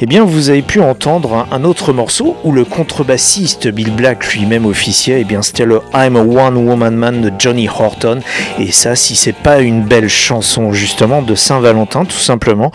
eh 0.00 0.06
bien 0.06 0.24
vous 0.24 0.50
avez 0.50 0.62
pu 0.62 0.80
entendre 0.80 1.48
un, 1.50 1.64
autre 1.64 1.92
morceau 1.92 2.36
où 2.44 2.52
le 2.52 2.64
contrebassiste 2.64 3.66
Bill 3.66 3.90
Black 3.90 4.32
lui-même 4.32 4.64
officiait, 4.64 5.22
eh 5.22 5.24
bien 5.24 5.42
c'était 5.42 5.64
le 5.64 5.80
I'm 5.92 6.14
a 6.14 6.20
One 6.20 6.56
Woman 6.56 6.94
Man 6.94 7.20
de 7.20 7.32
Johnny 7.36 7.68
Horton. 7.68 8.20
Et 8.60 8.70
ça 8.70 8.94
si 8.94 9.16
c'est 9.16 9.32
pas 9.32 9.58
une 9.58 9.82
belle 9.82 10.08
chanson 10.08 10.72
justement 10.72 11.20
de 11.20 11.34
Saint-Valentin 11.48 12.04
tout 12.04 12.18
simplement, 12.18 12.72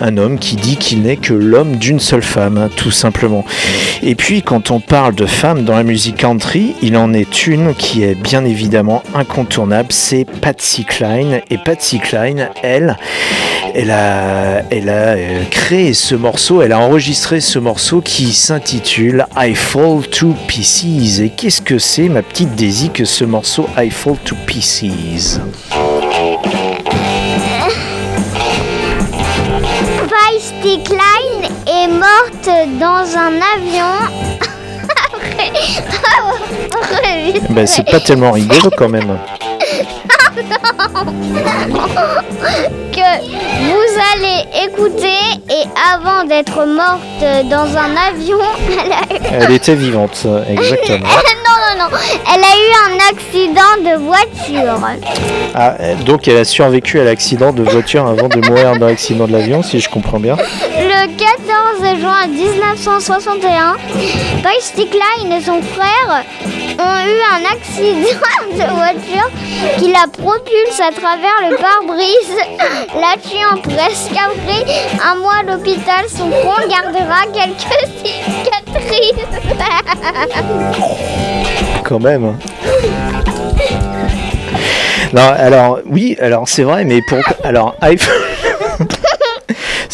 un 0.00 0.16
homme 0.16 0.38
qui 0.38 0.56
dit 0.56 0.78
qu'il 0.78 1.02
n'est 1.02 1.18
que 1.18 1.34
l'homme 1.34 1.76
d'une 1.76 2.00
seule 2.00 2.22
femme 2.22 2.70
tout 2.74 2.90
simplement. 2.90 3.44
Et 4.02 4.14
puis 4.14 4.40
quand 4.40 4.70
on 4.70 4.80
parle 4.80 5.14
de 5.14 5.26
femmes 5.26 5.64
dans 5.64 5.76
la 5.76 5.82
musique 5.82 6.16
country, 6.16 6.74
il 6.80 6.96
en 6.96 7.12
est 7.12 7.46
une 7.46 7.74
qui 7.74 8.02
est 8.02 8.14
bien 8.14 8.46
évidemment 8.46 9.02
incontournable, 9.14 9.88
c'est 9.90 10.24
Patsy 10.24 10.86
Cline 10.86 11.42
et 11.50 11.58
Patsy 11.58 11.98
Cline, 11.98 12.48
elle, 12.62 12.96
elle 13.74 13.90
a, 13.90 14.62
elle 14.70 14.88
a 14.88 15.16
euh, 15.16 15.42
créé 15.50 15.92
ce 15.92 16.14
morceau, 16.14 16.62
elle 16.62 16.72
a 16.72 16.78
enregistré 16.78 17.42
ce 17.42 17.58
morceau 17.58 18.00
qui 18.00 18.32
s'intitule 18.32 19.26
I 19.36 19.54
Fall 19.54 20.00
to 20.10 20.34
Pieces. 20.46 21.20
Et 21.20 21.28
qu'est-ce 21.28 21.60
que 21.60 21.78
c'est, 21.78 22.08
ma 22.08 22.22
petite 22.22 22.54
Daisy, 22.54 22.88
que 22.88 23.04
ce 23.04 23.24
morceau 23.24 23.68
I 23.76 23.90
Fall 23.90 24.16
to 24.24 24.34
Pieces? 24.46 25.40
Dans 32.78 33.04
un 33.16 33.40
avion. 33.56 33.94
Après- 36.70 37.40
ben, 37.50 37.66
C'est 37.66 37.84
pas 37.84 38.00
tellement 38.00 38.32
rigolo 38.32 38.70
quand 38.76 38.88
même. 38.88 39.18
que 42.92 43.10
vous 43.60 43.92
allez 44.14 44.40
écouter 44.66 45.18
et 45.48 45.64
avant 45.92 46.24
d'être 46.24 46.64
morte 46.66 47.48
dans 47.48 47.76
un 47.76 47.96
avion, 47.96 48.38
elle 48.84 48.92
a 48.92 49.02
eu... 49.14 49.20
Elle 49.32 49.52
était 49.52 49.74
vivante, 49.74 50.26
exactement. 50.48 50.98
non, 51.08 51.78
non, 51.78 51.84
non, 51.84 51.96
elle 52.32 52.42
a 52.42 52.54
eu 52.56 52.72
un 52.86 52.98
accident 53.10 53.74
de 53.80 53.94
voiture. 54.04 54.78
Ah, 55.54 55.74
donc 56.04 56.28
elle 56.28 56.38
a 56.38 56.44
survécu 56.44 57.00
à 57.00 57.04
l'accident 57.04 57.52
de 57.52 57.62
voiture 57.62 58.06
avant 58.06 58.28
de 58.28 58.46
mourir 58.46 58.76
dans 58.78 58.86
l'accident 58.86 59.26
de 59.26 59.32
l'avion, 59.32 59.62
si 59.62 59.80
je 59.80 59.88
comprends 59.88 60.20
bien. 60.20 60.36
Le 60.36 61.16
14 62.04 62.26
juin 62.26 62.26
1961, 62.28 63.76
Patsy 64.42 64.88
Cline 64.88 65.32
et 65.32 65.40
son 65.40 65.62
frère 65.62 66.24
ont 66.78 67.00
eu 67.06 67.18
un 67.32 67.44
accident 67.50 68.18
de 68.52 68.74
voiture 68.74 69.30
qui 69.78 69.90
la 69.90 70.06
propulse 70.12 70.80
à 70.80 70.92
travers 70.92 71.48
le 71.48 71.56
pare-brise, 71.56 72.36
la 72.94 73.16
tuant 73.22 73.56
presque 73.62 74.12
après 74.12 74.64
un 75.02 75.14
mois 75.16 75.36
à 75.40 75.42
l'hôpital. 75.44 76.04
Son 76.08 76.30
front 76.30 76.68
gardera 76.68 77.24
quelques 77.32 77.88
cicatrices. 78.04 79.24
Quand 81.84 82.00
même. 82.00 82.24
hein. 82.24 82.36
Non, 85.14 85.32
alors 85.38 85.78
oui, 85.86 86.16
alors 86.20 86.46
c'est 86.48 86.64
vrai, 86.64 86.84
mais 86.84 87.00
pour 87.08 87.18
alors 87.44 87.74
iPhone. 87.80 88.14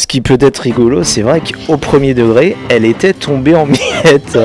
Ce 0.01 0.07
qui 0.07 0.23
peut 0.23 0.39
être 0.41 0.61
rigolo, 0.61 1.05
c'est 1.05 1.21
vrai 1.21 1.43
qu'au 1.43 1.77
premier 1.77 2.15
degré, 2.15 2.57
elle 2.71 2.87
était 2.87 3.13
tombée 3.13 3.55
en 3.55 3.67
miettes. 3.67 4.39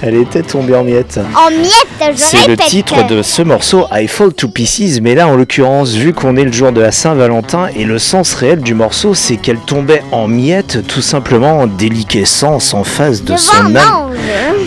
Elle 0.00 0.14
était 0.14 0.40
tombée 0.40 0.74
en 0.74 0.82
miettes. 0.82 1.20
En 1.36 1.50
miettes, 1.50 2.16
je 2.16 2.16
C'est 2.16 2.48
le 2.48 2.56
titre 2.56 3.06
de 3.06 3.20
ce 3.20 3.42
morceau, 3.42 3.84
I 3.92 4.08
Fall 4.08 4.32
to 4.32 4.48
Pieces, 4.48 5.02
mais 5.02 5.14
là 5.14 5.28
en 5.28 5.36
l'occurrence, 5.36 5.92
vu 5.92 6.14
qu'on 6.14 6.36
est 6.36 6.44
le 6.44 6.52
jour 6.52 6.72
de 6.72 6.80
la 6.80 6.90
Saint-Valentin, 6.90 7.68
et 7.76 7.84
le 7.84 7.98
sens 7.98 8.32
réel 8.32 8.60
du 8.60 8.72
morceau, 8.72 9.12
c'est 9.12 9.36
qu'elle 9.36 9.58
tombait 9.58 10.02
en 10.10 10.26
miettes, 10.26 10.86
tout 10.88 11.02
simplement 11.02 11.60
en 11.60 11.66
déliquescence 11.66 12.72
en 12.72 12.82
face 12.82 13.22
de 13.22 13.32
Devant 13.32 13.36
son 13.36 13.76
ange. 13.76 14.16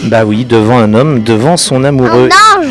Bah 0.04 0.24
oui, 0.24 0.46
devant 0.46 0.78
un 0.78 0.94
homme, 0.94 1.24
devant 1.24 1.58
son 1.58 1.84
amoureux. 1.84 2.30
Un 2.32 2.62
ange. 2.62 2.68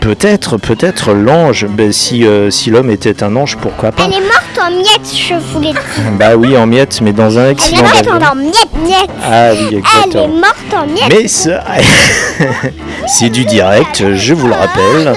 Peut-être, 0.00 0.56
peut-être 0.56 1.12
l'ange. 1.12 1.66
Ben, 1.68 1.92
si 1.92 2.24
euh, 2.24 2.50
si 2.50 2.70
l'homme 2.70 2.90
était 2.90 3.22
un 3.22 3.36
ange, 3.36 3.58
pourquoi 3.58 3.92
pas 3.92 4.04
Elle 4.06 4.14
est 4.14 4.20
morte 4.20 4.41
en 4.60 4.70
miettes, 4.70 5.14
je 5.14 5.34
vous 5.34 5.60
l'ai 5.60 5.72
dit. 5.72 5.78
Bah 6.18 6.36
oui, 6.36 6.56
en 6.56 6.66
miettes, 6.66 7.00
mais 7.02 7.12
dans 7.12 7.38
un 7.38 7.44
Elle 7.44 7.48
est 7.50 7.52
accident 7.52 7.82
morte 7.82 8.08
en 8.32 8.34
miettes, 8.36 8.74
miettes. 8.84 9.10
Ah 9.24 9.50
oui, 9.52 9.80
Elle 10.04 10.16
est 10.16 10.28
morte 10.28 10.74
en 10.74 10.86
miettes. 10.86 11.08
Mais 11.10 11.28
ce- 11.28 11.50
c'est 13.06 13.28
du 13.30 13.44
direct, 13.44 14.04
je 14.14 14.34
vous 14.34 14.48
le 14.48 14.54
rappelle. 14.54 15.12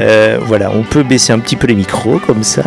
Euh, 0.00 0.38
voilà, 0.42 0.70
on 0.74 0.82
peut 0.82 1.02
baisser 1.02 1.32
un 1.32 1.38
petit 1.38 1.56
peu 1.56 1.66
les 1.66 1.74
micros 1.74 2.18
comme 2.26 2.42
ça. 2.42 2.62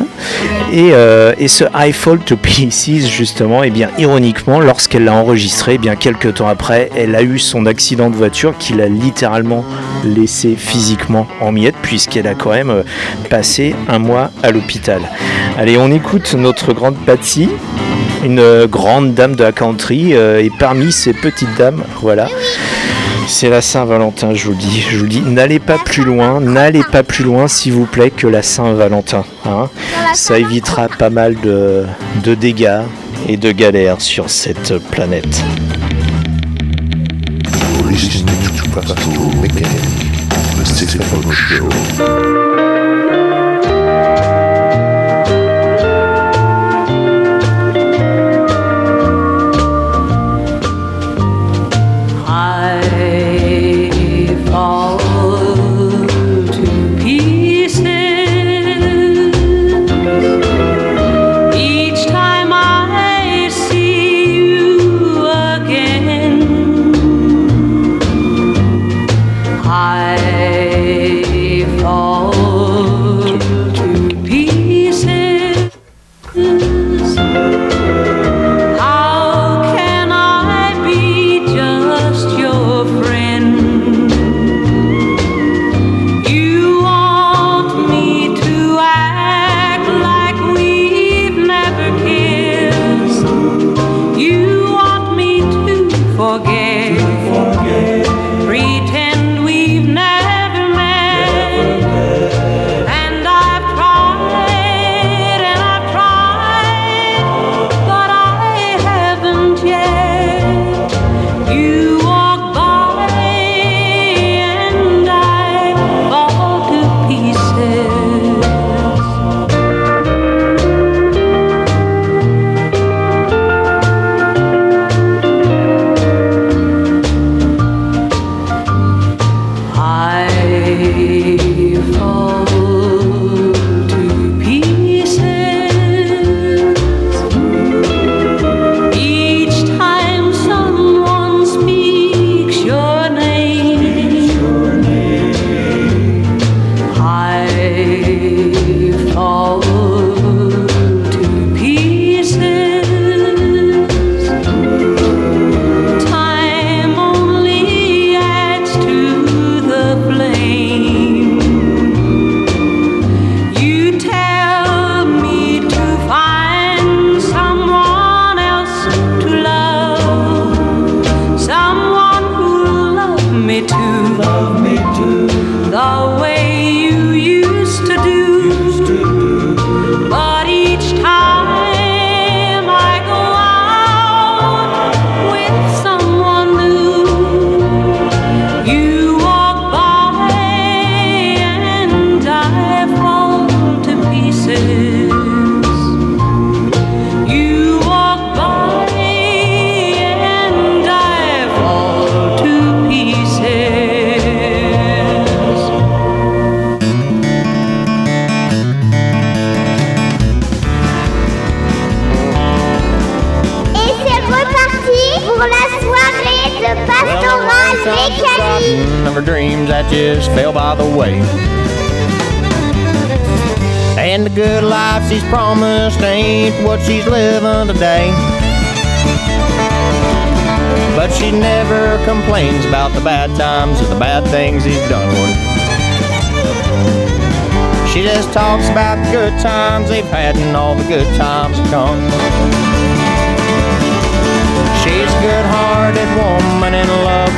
Et, 0.71 0.89
euh, 0.93 1.33
et 1.39 1.47
ce 1.47 1.63
I 1.75 1.91
Fall 1.91 2.19
to 2.19 2.35
Pieces, 2.37 3.07
justement, 3.07 3.63
et 3.63 3.69
bien 3.71 3.89
ironiquement, 3.97 4.59
lorsqu'elle 4.59 5.05
l'a 5.05 5.13
enregistré, 5.13 5.73
eh 5.75 5.77
bien 5.77 5.95
quelques 5.95 6.35
temps 6.35 6.47
après, 6.47 6.89
elle 6.95 7.15
a 7.15 7.21
eu 7.23 7.39
son 7.39 7.65
accident 7.65 8.09
de 8.09 8.15
voiture 8.15 8.53
qui 8.59 8.73
l'a 8.73 8.87
littéralement 8.87 9.65
laissé 10.03 10.55
physiquement 10.57 11.27
en 11.41 11.51
miettes, 11.51 11.75
puisqu'elle 11.81 12.27
a 12.27 12.35
quand 12.35 12.51
même 12.51 12.69
euh, 12.69 12.83
passé 13.29 13.75
un 13.89 13.99
mois 13.99 14.29
à 14.43 14.51
l'hôpital. 14.51 15.01
Allez, 15.57 15.77
on 15.77 15.89
écoute 15.95 16.33
notre 16.33 16.73
grande 16.73 16.97
Patsy 17.05 17.49
une 18.23 18.39
euh, 18.39 18.67
grande 18.67 19.13
dame 19.13 19.35
de 19.35 19.43
la 19.43 19.51
country 19.51 20.13
euh, 20.13 20.41
et 20.43 20.49
parmi 20.49 20.91
ces 20.91 21.13
petites 21.13 21.55
dames, 21.57 21.83
voilà. 22.01 22.27
C'est 23.27 23.49
la 23.49 23.61
Saint-Valentin, 23.61 24.33
je 24.33 24.45
vous 24.45 24.51
le 24.51 24.57
dis. 24.57 24.81
Je 24.89 24.97
vous 24.97 25.03
le 25.03 25.09
dis, 25.09 25.21
n'allez 25.21 25.59
pas 25.59 25.77
plus 25.77 26.03
loin, 26.03 26.39
n'allez 26.41 26.83
pas 26.91 27.03
plus 27.03 27.23
loin, 27.23 27.47
s'il 27.47 27.73
vous 27.73 27.85
plaît, 27.85 28.09
que 28.09 28.27
la 28.27 28.41
Saint-Valentin. 28.41 29.23
hein. 29.45 29.69
Ça 30.13 30.39
évitera 30.39 30.87
pas 30.87 31.09
mal 31.09 31.35
de, 31.41 31.85
de 32.23 32.35
dégâts 32.35 32.81
et 33.27 33.37
de 33.37 33.51
galères 33.51 34.01
sur 34.01 34.29
cette 34.29 34.77
planète. 34.89 35.43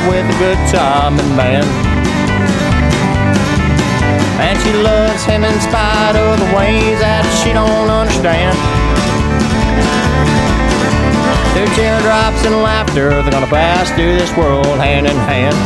With 0.07 0.25
a 0.25 0.37
good 0.39 0.57
time 0.71 1.19
and 1.19 1.35
man. 1.35 1.63
And 4.39 4.57
she 4.61 4.71
loves 4.71 5.23
him 5.25 5.43
in 5.43 5.59
spite 5.59 6.15
of 6.15 6.39
the 6.39 6.49
ways 6.55 6.99
that 6.99 7.25
she 7.43 7.51
don't 7.51 7.89
understand. 7.89 8.55
Through 11.53 11.73
teardrops 11.75 12.45
and 12.45 12.55
laughter, 12.63 13.09
they're 13.21 13.31
gonna 13.31 13.47
pass 13.47 13.89
through 13.91 14.15
this 14.15 14.31
world 14.37 14.79
hand 14.79 15.07
in 15.07 15.17
hand. 15.27 15.57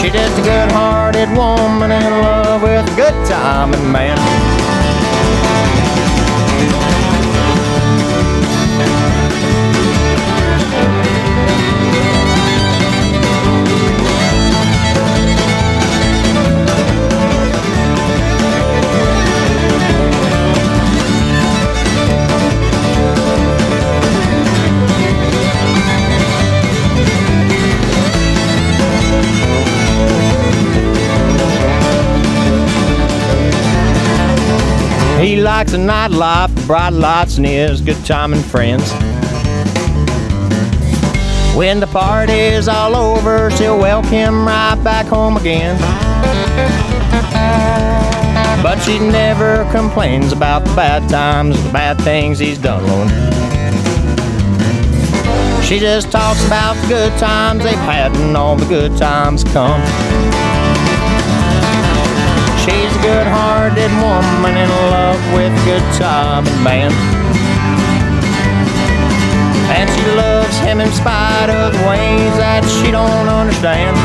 She's 0.00 0.12
just 0.12 0.38
a 0.38 0.42
good-hearted 0.42 1.28
woman 1.36 1.92
in 1.92 2.10
love 2.22 2.62
with 2.62 2.90
a 2.90 2.96
good 2.96 3.14
time 3.26 3.74
and 3.74 3.92
man. 3.92 4.47
He 35.18 35.36
likes 35.40 35.72
a 35.72 35.78
nightlife, 35.78 36.66
bright 36.68 36.92
lights, 36.92 37.38
and 37.38 37.46
his 37.46 37.80
good 37.80 38.04
time 38.04 38.32
and 38.32 38.44
friends. 38.44 38.92
When 41.56 41.80
the 41.80 41.88
party's 41.88 42.68
all 42.68 42.94
over, 42.94 43.50
she'll 43.50 43.80
welcome 43.80 44.46
right 44.46 44.80
back 44.84 45.06
home 45.06 45.36
again. 45.36 45.76
But 48.62 48.78
she 48.82 49.00
never 49.00 49.68
complains 49.72 50.30
about 50.30 50.64
the 50.64 50.74
bad 50.76 51.10
times, 51.10 51.60
the 51.64 51.72
bad 51.72 52.00
things 52.02 52.38
he's 52.38 52.58
done, 52.58 52.86
Lord. 52.86 53.10
She 55.64 55.80
just 55.80 56.12
talks 56.12 56.46
about 56.46 56.74
the 56.82 56.86
good 56.86 57.18
times 57.18 57.64
they've 57.64 57.74
had 57.74 58.14
and 58.16 58.36
all 58.36 58.54
the 58.54 58.66
good 58.66 58.96
times 58.96 59.42
come. 59.42 59.82
Good-hearted 63.02 63.92
woman 64.02 64.56
in 64.56 64.68
love 64.90 65.20
with 65.32 65.54
good 65.64 65.82
time 65.94 66.46
and 66.46 66.64
man. 66.64 66.92
And 69.70 69.88
she 69.90 70.04
loves 70.16 70.58
him 70.58 70.80
in 70.80 70.90
spite 70.92 71.48
of 71.48 71.72
the 71.72 71.78
ways 71.86 72.34
that 72.36 72.64
she 72.66 72.90
don't 72.90 73.28
understand. 73.28 73.96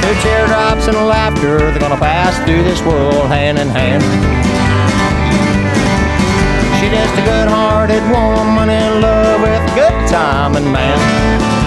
Through 0.00 0.18
teardrops 0.22 0.88
and 0.88 0.96
laughter, 1.06 1.58
they're 1.70 1.78
gonna 1.78 1.96
pass 1.96 2.38
through 2.44 2.64
this 2.64 2.80
world 2.82 3.28
hand 3.28 3.58
in 3.58 3.68
hand. 3.68 4.02
She's 6.80 6.90
just 6.90 7.14
a 7.18 7.22
good-hearted 7.22 8.02
woman 8.08 8.70
in 8.70 9.00
love 9.02 9.42
with 9.42 9.74
good 9.74 10.08
time 10.08 10.56
and 10.56 10.72
man. 10.72 11.59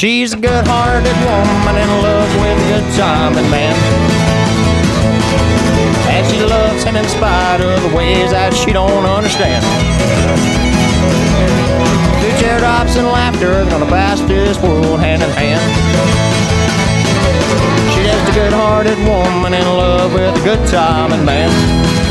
She's 0.00 0.32
a 0.32 0.38
good-hearted 0.38 1.12
woman 1.28 1.76
in 1.76 1.90
love 2.00 2.30
with 2.40 2.56
a 2.56 2.66
good 2.72 2.88
time 2.96 3.36
and 3.36 3.50
man. 3.50 3.76
And 6.08 6.26
she 6.26 6.40
loves 6.40 6.84
him 6.84 6.96
in 6.96 7.04
spite 7.04 7.60
of 7.60 7.82
the 7.82 7.94
ways 7.94 8.30
that 8.30 8.54
she 8.54 8.72
don't 8.72 9.04
understand. 9.04 9.60
Through 12.16 12.32
teardrops 12.40 12.96
and 12.96 13.08
laughter, 13.08 13.52
they're 13.52 13.68
gonna 13.68 13.92
pass 13.92 14.22
this 14.22 14.56
world 14.62 15.00
hand 15.00 15.22
in 15.22 15.28
hand. 15.36 15.68
She's 17.92 18.08
just 18.08 18.24
a 18.24 18.32
good-hearted 18.40 18.96
woman 19.04 19.52
in 19.52 19.66
love 19.68 20.14
with 20.14 20.32
a 20.34 20.44
good 20.48 20.66
time 20.68 21.12
and 21.12 21.26
man. 21.26 22.09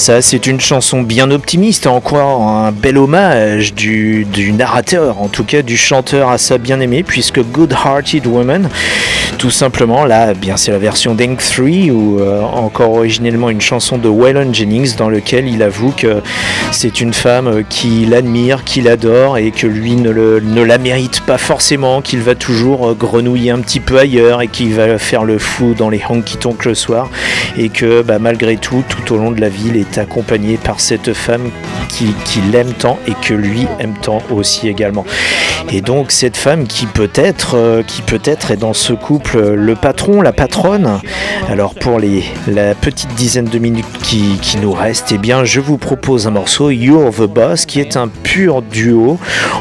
Ça, 0.00 0.22
c'est 0.22 0.46
une 0.46 0.60
chanson 0.60 1.02
bien 1.02 1.30
optimiste, 1.30 1.86
encore 1.86 2.40
un 2.40 2.72
bel 2.72 2.96
hommage 2.96 3.74
du, 3.74 4.26
narrateur, 4.56 5.20
en 5.20 5.28
tout 5.28 5.44
cas 5.44 5.60
du 5.60 5.76
chanteur 5.76 6.30
à 6.30 6.38
sa 6.38 6.56
bien-aimée, 6.56 7.02
puisque 7.02 7.42
Good 7.42 7.74
Hearted 7.84 8.26
Woman, 8.26 8.70
tout 9.36 9.50
simplement, 9.50 10.06
là, 10.06 10.32
bien 10.32 10.56
c'est 10.56 10.70
la 10.70 10.78
version 10.78 11.14
d'Ink 11.14 11.40
3, 11.40 11.66
ou 11.90 12.18
euh, 12.18 12.40
encore 12.40 12.92
originellement 12.92 13.50
une 13.50 13.60
chanson 13.60 13.98
de 13.98 14.08
Waylon 14.08 14.54
Jennings, 14.54 14.96
dans 14.96 15.10
lequel 15.10 15.46
il 15.46 15.62
avoue 15.62 15.90
que 15.90 16.22
c'est 16.72 17.02
une 17.02 17.12
femme 17.12 17.62
qui 17.68 18.06
l'admire, 18.06 18.64
qui 18.64 18.80
l'adore, 18.80 19.36
et 19.36 19.50
que 19.50 19.66
lui 19.66 19.96
ne, 19.96 20.62
la 20.62 20.78
mérite 20.78 21.20
pas 21.26 21.36
forcément, 21.36 22.00
qu'il 22.00 22.20
va 22.20 22.34
toujours 22.34 22.88
euh, 22.88 22.94
grenouiller 22.94 23.50
un 23.50 23.58
petit 23.58 23.80
peu 23.80 23.98
ailleurs, 23.98 24.40
et 24.40 24.48
qu'il 24.48 24.72
va 24.72 24.96
faire 24.96 25.24
le 25.24 25.36
fou 25.36 25.74
dans 25.76 25.90
les 25.90 26.00
honky-tonks 26.08 26.64
le 26.64 26.74
soir, 26.74 27.10
et 27.58 27.68
que 27.68 28.00
bah, 28.00 28.18
malgré 28.18 28.56
tout, 28.56 28.82
tout 28.88 29.14
au 29.14 29.18
long 29.18 29.30
de 29.30 29.42
la 29.42 29.50
vie, 29.50 29.66
il 29.66 29.76
accompagné 29.98 30.56
par 30.56 30.80
cette 30.80 31.12
femme 31.12 31.50
qui, 31.88 32.14
l'aime 32.52 32.72
tant 32.72 32.98
et 33.06 33.12
que 33.20 33.34
lui 33.34 33.66
aime 33.78 33.94
tant 34.00 34.22
aussi 34.30 34.68
également. 34.68 35.04
Et 35.70 35.82
donc 35.82 36.10
cette 36.10 36.36
femme 36.36 36.66
qui 36.66 36.86
peut-être 36.86 37.56
euh, 37.56 37.82
qui 37.82 38.02
peut-être 38.02 38.50
est 38.50 38.56
dans 38.56 38.72
ce 38.72 38.92
couple 38.92 39.36
euh, 39.36 39.54
le 39.56 39.74
patron, 39.74 40.22
la 40.22 40.32
patronne. 40.32 41.00
Alors 41.48 41.74
pour 41.74 41.98
les, 41.98 42.24
la 42.46 42.74
petite 42.74 43.14
dizaine 43.14 43.44
de 43.44 43.58
minutes 43.58 43.86
qui, 44.02 44.38
nous 44.60 44.72
restent, 44.72 45.12
eh 45.12 45.18
bien 45.18 45.44
je 45.44 45.60
vous 45.60 45.78
propose 45.78 46.26
un 46.26 46.30
morceau 46.30 46.70
You're 46.70 47.10
the 47.12 47.22
Boss 47.22 47.66
qui 47.66 47.80
est 47.80 47.96
un 47.96 48.08
pur 48.08 48.62
duo 48.62 49.18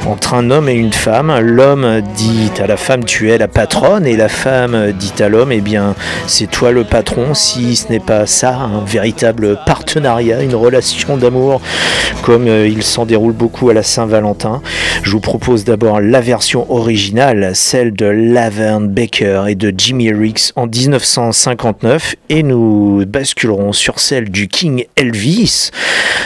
entre 0.08 0.34
un 0.34 0.52
homme 0.52 0.70
et 0.70 0.74
une 0.74 0.94
femme. 0.94 1.38
L'homme 1.40 2.02
dit 2.16 2.52
à 2.60 2.68
la 2.68 2.78
femme 2.78 3.04
tu 3.04 3.32
es 3.32 3.38
la 3.38 3.48
patronne 3.48 4.06
et 4.06 4.16
la 4.16 4.30
femme 4.30 4.94
dit 4.94 5.14
à 5.20 5.30
l'homme 5.30 5.52
eh 5.52 5.62
bien 5.62 5.96
c'est 6.28 6.50
toi 6.50 6.72
le 6.72 6.84
patron 6.84 7.34
si 7.34 7.76
ce 7.76 7.90
n'est 7.90 8.00
pas 8.00 8.26
ça 8.26 8.56
un 8.56 8.84
véritable 8.86 9.58
partenariat, 9.66 10.09
une 10.18 10.56
relation 10.56 11.18
d'amour 11.18 11.62
comme 12.24 12.48
euh, 12.48 12.68
il 12.68 12.84
s'en 12.84 13.06
déroule 13.06 13.34
beaucoup 13.34 13.70
à 13.70 13.74
la 13.74 13.84
Saint-Valentin. 13.84 14.62
Je 15.04 15.12
vous 15.12 15.20
propose 15.20 15.64
d'abord 15.64 16.02
la 16.02 16.22
version 16.22 16.72
originale, 16.72 17.52
celle 17.54 17.94
de 17.94 18.06
Laverne 18.06 18.88
Baker 18.88 19.44
et 19.48 19.56
de 19.56 19.74
Jimmy 19.76 20.12
Ricks 20.12 20.52
en 20.56 20.68
1959 20.68 22.16
et 22.30 22.44
nous 22.44 23.04
basculerons 23.08 23.72
sur 23.72 24.00
celle 24.00 24.30
du 24.30 24.48
King 24.48 24.86
Elvis 24.96 25.72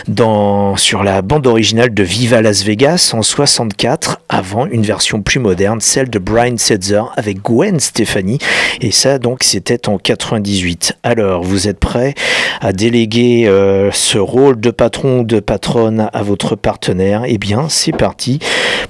dans, 0.07 0.75
sur 0.77 1.03
la 1.03 1.21
bande 1.21 1.47
originale 1.47 1.93
de 1.93 2.03
Viva 2.03 2.41
Las 2.41 2.63
Vegas 2.63 3.11
en 3.13 3.21
64 3.21 4.21
avant 4.29 4.65
une 4.65 4.83
version 4.83 5.21
plus 5.21 5.39
moderne, 5.39 5.79
celle 5.81 6.09
de 6.09 6.19
Brian 6.19 6.57
Setzer 6.57 7.03
avec 7.15 7.41
Gwen 7.41 7.79
Stefani 7.79 8.39
et 8.81 8.91
ça 8.91 9.19
donc 9.19 9.43
c'était 9.43 9.89
en 9.89 9.97
98. 9.97 10.97
Alors 11.03 11.43
vous 11.43 11.67
êtes 11.67 11.79
prêts 11.79 12.15
à 12.61 12.71
déléguer 12.73 13.45
euh, 13.47 13.72
ce 13.91 14.17
rôle 14.17 14.59
de 14.59 14.71
patron 14.71 15.19
ou 15.19 15.23
de 15.23 15.39
patronne 15.39 16.09
à 16.13 16.23
votre 16.23 16.55
partenaire 16.55 17.23
Eh 17.25 17.37
bien 17.37 17.67
c'est 17.69 17.91
parti 17.95 18.39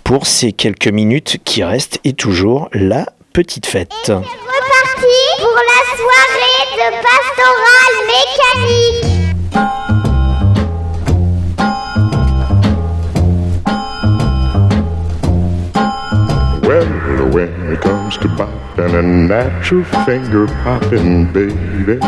pour 0.03 0.25
ces 0.27 0.51
quelques 0.51 0.87
minutes 0.87 1.37
qui 1.43 1.63
restent 1.63 1.99
et 2.03 2.13
toujours 2.13 2.69
la 2.73 3.05
petite 3.33 3.65
fête. 3.65 3.89
Reparti 4.07 5.17
pour 5.39 5.55
la 5.55 5.81
soirée 5.97 6.65
de 6.77 6.87
pastoral 7.01 7.93
mécanique. 8.07 9.23
Well, 16.63 16.87
when 17.33 17.73
it 17.73 17.81
comes 17.81 18.17
to 18.19 18.27
popping 18.29 18.95
a 18.95 19.01
natural 19.01 19.83
finger 20.05 20.47
popping, 20.63 21.25
baby, 21.33 21.99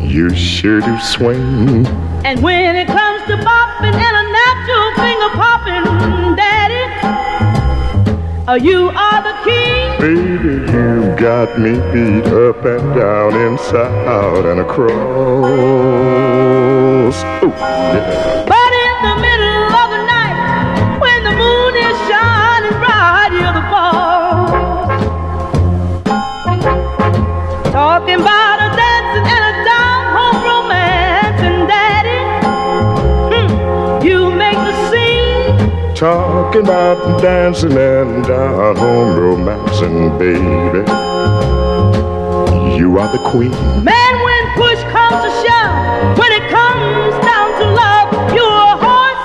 you 0.00 0.30
sure 0.34 0.80
do 0.80 0.98
swing. 1.00 1.86
And 2.24 2.42
when 2.42 2.76
it 2.76 2.86
comes 2.86 3.22
to 3.28 3.36
bopping 3.36 3.94
and 3.94 4.16
a 4.16 4.24
natural 4.32 4.94
finger 5.02 5.30
popping, 5.36 5.84
Daddy, 6.36 6.84
you 8.64 8.88
are 8.88 9.22
the 9.22 9.34
king. 9.44 9.98
Baby, 10.00 10.54
you 10.72 11.14
got 11.16 11.58
me 11.58 11.72
beat 11.92 12.26
up 12.32 12.64
and 12.64 12.94
down, 12.94 13.34
inside 13.34 14.06
out 14.06 14.44
and 14.46 14.60
across. 14.60 14.94
Ooh, 17.42 17.48
yeah. 17.48 18.53
Talking 36.04 36.60
about 36.60 37.22
dancing 37.22 37.72
and 37.72 38.24
down 38.26 38.76
home 38.76 39.18
romancing, 39.18 40.18
baby. 40.18 40.84
You 42.78 42.98
are 42.98 43.10
the 43.10 43.22
queen. 43.30 43.52
Man, 43.82 44.14
when 44.22 44.42
push 44.52 44.82
comes 44.92 45.16
to 45.24 45.30
shove, 45.40 46.18
when 46.18 46.30
it 46.30 46.50
comes 46.50 47.14
down 47.24 47.48
to 47.58 47.64
love, 47.72 48.34
you're 48.36 48.44
a 48.44 48.76
horse. 48.84 49.24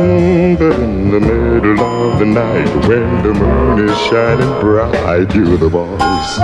Mm, 0.00 0.56
but 0.60 0.80
in 0.80 1.10
the 1.10 1.20
middle 1.20 1.78
of 1.78 2.18
the 2.18 2.24
night, 2.24 2.88
when 2.88 3.22
the 3.22 3.34
moon 3.34 3.86
is 3.86 3.98
shining 3.98 4.60
bright, 4.62 5.34
you're 5.34 5.58
the 5.58 5.68
boss. 5.68 6.38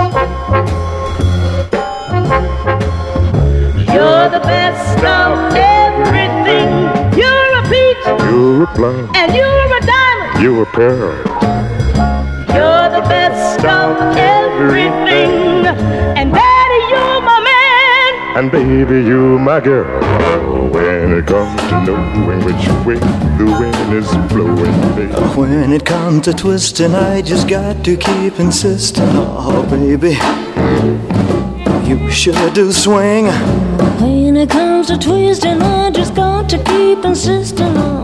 You're 3.91 4.29
the 4.29 4.41
best 4.45 5.03
of 5.03 5.72
You're 8.63 9.09
and 9.13 9.35
you're 9.35 9.77
a 9.77 9.81
diamond. 9.81 10.41
You're 10.41 10.63
a 10.63 10.65
pearl. 10.67 11.17
You're 12.55 12.89
the 12.95 13.03
best 13.09 13.59
of 13.65 14.15
everything. 14.15 15.65
And 15.67 16.31
daddy, 16.31 16.79
you're 16.89 17.21
my 17.21 17.41
man. 17.43 18.37
And 18.37 18.49
baby, 18.49 19.05
you 19.05 19.37
my 19.37 19.59
girl. 19.59 19.99
When 20.71 21.11
it 21.11 21.27
comes 21.27 21.59
to 21.61 21.83
knowing 21.83 22.39
which 22.45 22.65
way 22.85 22.99
the 23.37 23.45
wind 23.59 23.93
is 23.93 24.09
blowing, 24.31 24.95
baby. 24.95 25.11
When 25.37 25.73
it 25.73 25.85
comes 25.85 26.23
to 26.23 26.33
twisting, 26.33 26.95
I 26.95 27.21
just 27.21 27.49
got 27.49 27.83
to 27.83 27.97
keep 27.97 28.39
insisting. 28.39 29.03
Oh, 29.13 29.67
baby, 29.69 30.15
you 31.85 32.09
sure 32.09 32.49
do 32.51 32.71
swing. 32.71 33.25
When 33.99 34.37
it 34.37 34.49
comes 34.49 34.87
to 34.87 34.97
twisting, 34.97 35.61
I 35.61 35.91
just 35.91 36.15
got 36.15 36.47
to 36.49 36.57
keep 36.63 37.03
insisting 37.03 37.75
on 37.77 38.02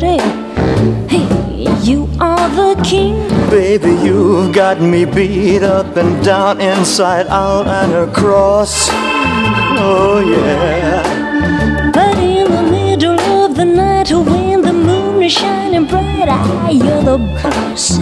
Hey, 0.00 1.26
you 1.82 2.08
are 2.20 2.48
the 2.50 2.80
king. 2.84 3.28
Baby, 3.50 3.90
you've 4.06 4.54
got 4.54 4.80
me 4.80 5.04
beat 5.04 5.64
up 5.64 5.96
and 5.96 6.24
down, 6.24 6.60
inside 6.60 7.26
out 7.26 7.66
and 7.66 8.08
across. 8.08 8.88
Oh, 9.80 10.20
yeah. 10.20 11.90
But 11.92 12.16
in 12.18 12.48
the 12.48 12.62
middle 12.70 13.18
of 13.18 13.56
the 13.56 13.64
night, 13.64 14.12
when 14.12 14.62
the 14.62 14.72
moon 14.72 15.20
is 15.20 15.32
shining 15.32 15.86
bright, 15.86 16.28
I, 16.28 16.70
you're 16.70 17.02
the 17.02 17.18
boss. 17.42 17.96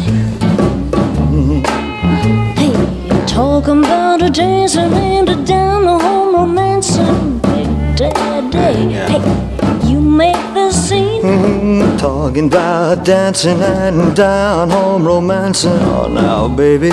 Hey, 2.59 3.27
talking 3.27 3.79
about 3.79 4.21
a 4.21 4.29
dancing 4.29 4.93
and 4.93 5.29
a 5.31 5.45
down 5.47 5.85
home 5.85 6.35
romancing, 6.35 7.39
big 7.39 7.97
daddy. 7.97 8.93
Hey, 8.93 9.46
talking 12.07 12.47
about 12.47 13.05
dancing 13.05 13.61
and 13.61 14.15
down 14.15 14.71
home 14.71 15.05
romancing. 15.05 15.73
Oh, 15.73 16.07
now, 16.07 16.47
baby, 16.47 16.93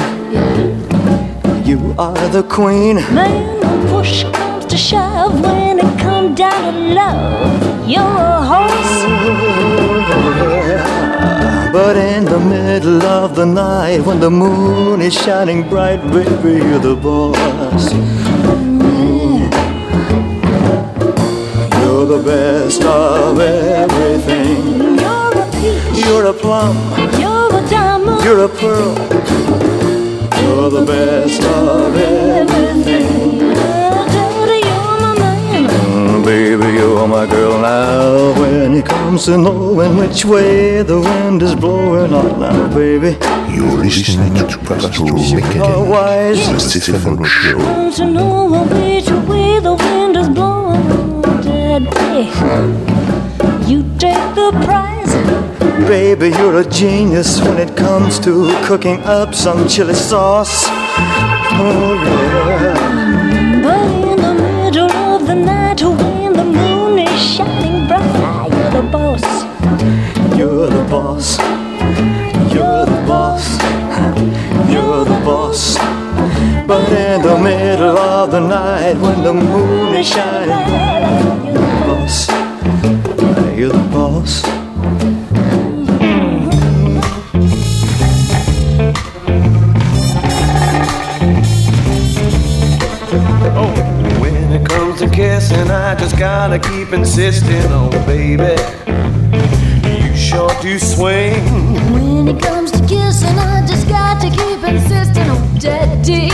you 1.69 1.93
are 1.99 2.27
the 2.29 2.43
queen. 2.49 2.95
Man, 3.13 3.61
push 3.91 4.23
comes 4.23 4.65
to 4.65 4.75
shove, 4.75 5.39
when 5.39 5.77
it 5.77 5.99
comes 5.99 6.35
down 6.35 6.61
to 6.63 6.79
love, 6.99 7.87
you're 7.87 8.23
a 8.37 8.41
horse. 8.53 8.95
But 11.71 11.95
in 11.95 12.25
the 12.25 12.39
middle 12.39 13.03
of 13.03 13.35
the 13.35 13.45
night, 13.45 13.99
when 14.07 14.19
the 14.19 14.31
moon 14.31 14.99
is 14.99 15.13
shining 15.13 15.69
bright, 15.69 16.01
baby, 16.11 16.53
you're 16.65 16.79
the 16.79 16.95
boss. 16.95 17.93
You're 21.81 22.07
the 22.15 22.23
best 22.25 22.81
of 22.83 23.39
everything. 23.39 24.82
You're 26.13 26.27
a 26.27 26.33
peach. 26.33 26.43
You're 26.43 26.53
a 26.53 26.67
plum. 26.67 26.77
You're 27.19 27.55
a 27.57 27.69
diamond. 27.69 28.23
You're 28.23 28.43
a 28.45 28.47
pearl. 28.47 28.93
You're 30.43 30.69
the 30.69 30.85
best 30.85 31.41
of 31.41 31.95
everything. 31.95 33.39
Daddy, 34.13 34.59
you're 34.67 34.97
my 35.01 35.15
man. 35.17 35.63
Mm, 35.65 36.23
baby, 36.23 36.67
you're 36.77 37.07
my 37.07 37.25
girl 37.25 37.57
now. 37.59 38.39
When 38.39 38.75
it 38.75 38.85
comes 38.85 39.25
to 39.25 39.39
knowing 39.39 39.97
which 39.97 40.23
way 40.23 40.83
the 40.83 40.99
wind 41.01 41.41
is 41.41 41.55
blowing 41.55 42.13
on 42.13 42.39
now, 42.39 42.67
baby. 42.75 43.17
You're 43.51 43.77
listening 43.83 44.35
to 44.35 44.57
Pastoral 44.59 45.19
are 45.19 45.35
Mechanic, 45.35 45.89
wise. 45.89 46.47
the 46.47 46.59
Stefano 46.59 47.23
Show. 47.23 47.57
Want 47.57 47.95
to 47.95 48.05
know 48.05 48.63
which 48.69 49.09
way 49.27 49.59
the 49.59 49.73
wind 49.73 50.15
is 50.17 50.29
blowing, 50.29 51.21
Daddy. 51.41 52.29
You 53.67 53.81
take 53.97 54.35
the 54.35 54.51
prize. 54.63 54.92
Baby, 55.87 56.29
you're 56.29 56.59
a 56.59 56.65
genius 56.65 57.39
when 57.41 57.57
it 57.57 57.75
comes 57.77 58.19
to 58.19 58.47
cooking 58.65 58.99
up 59.03 59.33
some 59.33 59.67
chili 59.67 59.93
sauce. 59.93 60.65
Oh, 60.67 61.93
yeah. 62.03 62.73
But 63.63 63.87
in 64.09 64.17
the 64.21 64.33
middle 64.33 64.91
of 64.91 65.25
the 65.25 65.35
night, 65.35 65.81
when 65.81 66.33
the 66.33 66.43
moon 66.43 66.99
is 66.99 67.21
shining 67.21 67.87
bright, 67.87 68.49
you're 68.51 68.81
the 68.81 68.89
boss. 68.91 69.23
You're 70.37 70.67
the 70.67 70.83
boss. 70.89 71.37
You're 72.53 72.85
the 72.85 73.03
boss. 73.07 73.45
You're 74.69 75.05
the 75.05 75.19
boss. 75.23 75.77
But 76.67 76.91
in 76.91 77.21
the 77.21 77.37
middle 77.37 77.97
of 77.97 78.31
the 78.31 78.39
night, 78.39 78.95
when 78.95 79.23
the 79.23 79.33
moon 79.33 79.95
is 79.95 80.07
shining 80.07 80.49
bright, 80.49 81.43
you're 81.45 81.53
the 81.53 81.85
boss. 81.87 82.27
You're 83.57 83.69
the 83.69 83.89
boss. 83.91 84.52
To 95.13 95.15
kissing, 95.15 95.69
I 95.69 95.95
just 95.95 96.17
gotta 96.17 96.59
keep 96.59 96.93
insisting, 96.93 97.63
oh 97.69 97.89
baby, 98.05 98.55
you 99.87 100.15
sure 100.15 100.51
do 100.61 100.79
swing. 100.79 101.43
When 101.91 102.27
it 102.27 102.41
comes 102.41 102.71
to 102.71 102.79
kissing, 102.79 103.37
I 103.37 103.65
just 103.65 103.87
got 103.87 104.21
to 104.21 104.29
keep 104.29 104.63
insisting, 104.63 105.27
oh, 105.27 105.57
Daddy. 105.59 106.29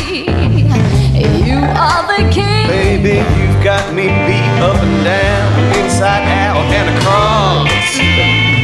You 1.45 1.57
are 1.57 2.03
the 2.07 2.29
king. 2.31 2.67
Baby, 2.67 3.17
you've 3.39 3.63
got 3.63 3.93
me 3.93 4.03
beat 4.03 4.61
up 4.61 4.77
and 4.77 5.03
down, 5.03 5.83
inside 5.83 6.27
out 6.27 6.57
and 6.71 6.97
across. 6.97 7.67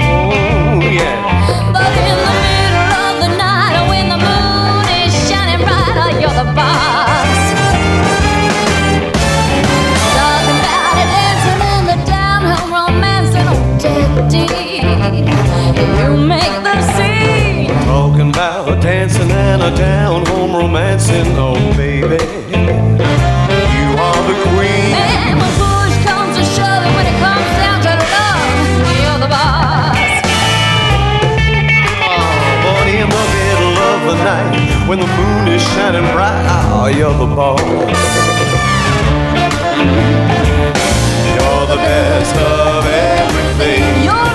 Oh 0.08 0.90
yeah. 0.92 1.35
You 15.74 16.18
make 16.18 16.56
the 16.64 16.76
scene. 16.94 17.70
Talking 17.86 18.30
about 18.30 18.82
dancing 18.82 19.32
and 19.32 19.64
a 19.64 19.76
down 19.76 20.26
home 20.28 20.54
romancing, 20.56 21.36
oh 21.38 21.56
baby. 21.76 22.20
You 23.76 23.88
are 24.06 24.22
the 24.30 24.36
queen. 24.46 24.94
And 24.94 25.40
when 25.42 25.52
push 25.58 25.96
comes 26.06 26.38
to 26.38 26.44
shove, 26.56 26.84
and 26.86 26.94
when 26.96 27.06
it 27.08 27.18
comes 27.18 27.50
down 27.64 27.80
to 27.82 27.94
love, 28.14 28.42
you're 29.02 29.20
the 29.26 29.30
boss. 29.36 29.98
Oh, 32.14 32.30
but 32.64 32.88
in 32.88 33.10
the 33.10 33.24
middle 33.36 33.78
of 33.92 34.00
the 34.10 34.16
night, 34.24 34.88
when 34.88 35.00
the 35.00 35.08
moon 35.08 35.48
is 35.48 35.62
shining 35.74 36.08
bright, 36.14 36.46
oh, 36.74 36.88
you're 36.88 37.18
the 37.18 37.30
boss. 37.36 37.62
You're 41.36 41.66
the 41.74 41.80
best 41.82 42.36
of 42.38 42.86
everything. 42.86 44.04
You're 44.04 44.35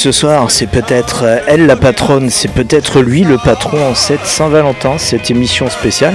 ce 0.00 0.12
soir, 0.12 0.50
c'est 0.50 0.66
peut-être 0.66 1.24
euh, 1.24 1.38
elle 1.46 1.66
la 1.66 1.76
patronne, 1.76 2.30
c'est 2.30 2.50
peut-être 2.50 3.00
lui 3.02 3.22
le 3.22 3.36
patron 3.36 3.90
en 3.90 3.94
cette 3.94 4.24
Saint-Valentin, 4.24 4.96
cette 4.96 5.30
émission 5.30 5.68
spéciale. 5.68 6.14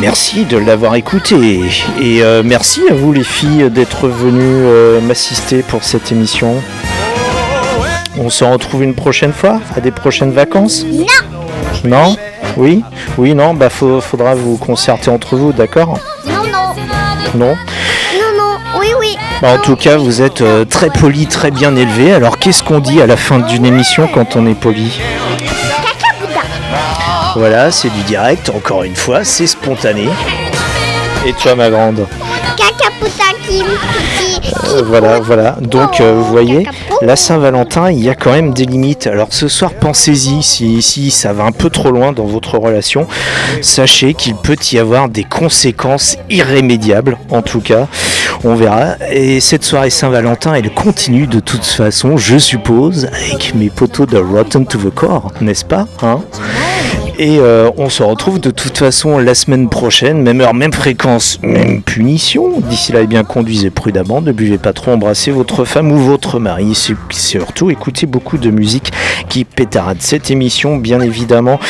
Merci 0.00 0.44
de 0.44 0.58
l'avoir 0.58 0.96
écouté. 0.96 1.60
Et 1.98 2.22
euh, 2.22 2.42
merci 2.44 2.82
à 2.90 2.94
vous 2.94 3.10
les 3.10 3.24
filles 3.24 3.70
d'être 3.70 4.06
venues 4.06 4.66
euh, 4.66 5.00
m'assister 5.00 5.62
pour 5.62 5.82
cette 5.82 6.12
émission. 6.12 6.56
On 8.18 8.28
se 8.28 8.44
retrouve 8.44 8.82
une 8.82 8.94
prochaine 8.94 9.32
fois, 9.32 9.60
à 9.74 9.80
des 9.80 9.92
prochaines 9.92 10.32
vacances? 10.32 10.84
Non 10.84 11.06
Non? 11.84 12.16
Oui? 12.58 12.84
Oui, 13.16 13.34
non? 13.34 13.54
Bah 13.54 13.70
faut- 13.70 14.02
faudra 14.02 14.34
vous 14.34 14.58
concerter 14.58 15.08
entre 15.10 15.36
vous, 15.36 15.54
d'accord? 15.54 15.98
Non 16.26 16.42
Non, 16.52 17.46
non? 17.46 17.56
Bah, 19.42 19.54
en 19.54 19.58
tout 19.58 19.74
cas, 19.74 19.96
vous 19.96 20.22
êtes 20.22 20.40
euh, 20.40 20.64
très 20.64 20.88
poli, 20.88 21.26
très 21.26 21.50
bien 21.50 21.74
élevé. 21.74 22.12
Alors, 22.12 22.38
qu'est-ce 22.38 22.62
qu'on 22.62 22.78
dit 22.78 23.02
à 23.02 23.08
la 23.08 23.16
fin 23.16 23.40
d'une 23.40 23.66
émission 23.66 24.06
quand 24.06 24.36
on 24.36 24.46
est 24.46 24.54
poli 24.54 25.00
Voilà, 27.34 27.72
c'est 27.72 27.90
du 27.90 28.02
direct, 28.02 28.52
encore 28.54 28.84
une 28.84 28.94
fois, 28.94 29.24
c'est 29.24 29.48
spontané. 29.48 30.06
Et 31.26 31.32
toi, 31.32 31.56
ma 31.56 31.70
grande 31.70 32.06
Euh, 34.68 34.82
Voilà, 34.86 35.18
voilà. 35.18 35.56
Donc, 35.60 36.00
euh, 36.00 36.12
vous 36.14 36.24
voyez, 36.24 36.64
la 37.00 37.16
Saint-Valentin, 37.16 37.90
il 37.90 37.98
y 37.98 38.08
a 38.08 38.14
quand 38.14 38.30
même 38.30 38.52
des 38.54 38.64
limites. 38.64 39.08
Alors, 39.08 39.28
ce 39.30 39.48
soir, 39.48 39.72
pensez-y, 39.72 40.40
si, 40.44 40.82
si 40.82 41.10
ça 41.10 41.32
va 41.32 41.42
un 41.42 41.52
peu 41.52 41.68
trop 41.68 41.90
loin 41.90 42.12
dans 42.12 42.26
votre 42.26 42.58
relation, 42.58 43.08
sachez 43.60 44.14
qu'il 44.14 44.36
peut 44.36 44.56
y 44.70 44.78
avoir 44.78 45.08
des 45.08 45.24
conséquences 45.24 46.16
irrémédiables, 46.30 47.18
en 47.28 47.42
tout 47.42 47.60
cas. 47.60 47.88
On 48.44 48.54
verra. 48.56 48.96
Et 49.10 49.40
cette 49.40 49.62
soirée 49.62 49.90
Saint-Valentin, 49.90 50.54
elle 50.54 50.70
continue 50.70 51.26
de 51.26 51.38
toute 51.38 51.64
façon, 51.64 52.16
je 52.16 52.38
suppose, 52.38 53.06
avec 53.06 53.54
mes 53.54 53.70
poteaux 53.70 54.06
de 54.06 54.18
Rotten 54.18 54.66
to 54.66 54.78
the 54.78 54.92
Core, 54.92 55.30
n'est-ce 55.40 55.64
pas 55.64 55.86
hein? 56.02 56.20
Et 57.22 57.38
euh, 57.38 57.70
on 57.76 57.88
se 57.88 58.02
retrouve 58.02 58.40
de 58.40 58.50
toute 58.50 58.76
façon 58.76 59.16
la 59.18 59.36
semaine 59.36 59.68
prochaine, 59.68 60.22
même 60.22 60.40
heure, 60.40 60.54
même 60.54 60.72
fréquence, 60.72 61.38
même 61.40 61.80
punition. 61.80 62.58
D'ici 62.58 62.90
là, 62.90 63.02
eh 63.02 63.06
bien, 63.06 63.22
conduisez 63.22 63.70
prudemment, 63.70 64.20
ne 64.20 64.32
buvez 64.32 64.58
pas 64.58 64.72
trop, 64.72 64.90
embrassez 64.90 65.30
votre 65.30 65.64
femme 65.64 65.92
ou 65.92 65.98
votre 65.98 66.40
mari. 66.40 66.76
Surtout, 67.10 67.70
écoutez 67.70 68.06
beaucoup 68.06 68.38
de 68.38 68.50
musique 68.50 68.92
qui 69.28 69.44
pétarade. 69.44 69.98
Cette 70.00 70.32
émission, 70.32 70.78
bien 70.78 71.00
évidemment, 71.00 71.60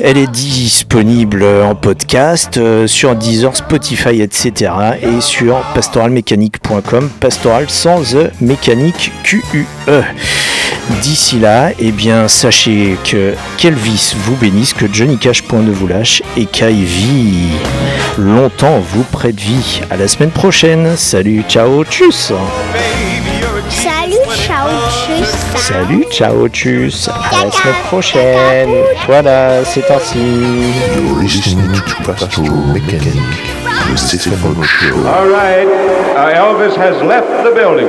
elle 0.00 0.16
est 0.16 0.30
disponible 0.30 1.44
en 1.44 1.74
podcast 1.74 2.58
euh, 2.58 2.86
sur 2.86 3.16
Deezer, 3.16 3.56
Spotify, 3.56 4.22
etc. 4.22 4.70
et 5.02 5.20
sur 5.20 5.56
pastoralmécanique.com, 5.74 7.10
pastoral 7.18 7.68
sans 7.68 8.14
E, 8.14 8.30
mécanique 8.40 9.10
QUE. 9.24 9.66
D'ici 11.02 11.38
là, 11.38 11.70
eh 11.78 11.92
bien, 11.92 12.28
sachez 12.28 12.96
que 13.04 13.34
qu'Elvis 13.56 14.14
vous 14.24 14.36
bénisse, 14.36 14.74
que 14.74 14.86
Johnny 14.92 15.18
Cash 15.18 15.42
point 15.42 15.60
ne 15.60 15.70
vous 15.70 15.86
lâche 15.86 16.22
et 16.36 16.46
qu'Ivy 16.46 17.48
longtemps 18.18 18.80
vous 18.80 19.04
prête 19.04 19.38
vie. 19.40 19.80
À 19.90 19.96
la 19.96 20.08
semaine 20.08 20.30
prochaine. 20.30 20.96
Salut, 20.96 21.44
ciao, 21.48 21.84
tchuss. 21.84 22.32
Salut, 23.70 24.16
ciao, 24.46 24.68
tchuss. 24.90 25.30
Salut, 25.56 26.04
ciao, 26.10 26.48
tchuss. 26.48 27.08
À 27.08 27.44
la 27.44 27.50
semaine 27.50 27.74
prochaine. 27.86 28.70
Voilà, 29.06 29.64
c'est 29.64 29.90
ainsi. 29.90 30.18
You're 30.18 31.22
listening 31.22 31.72
to 31.72 32.02
Pastoral 32.04 32.50
Mechanic, 32.72 33.14
the 33.90 33.96
Stephen 33.96 34.62
Show. 34.62 35.06
All 35.06 35.28
right, 35.28 35.66
uh, 36.16 36.34
Elvis 36.34 36.76
has 36.76 37.00
left 37.02 37.28
the 37.44 37.52
building. 37.54 37.88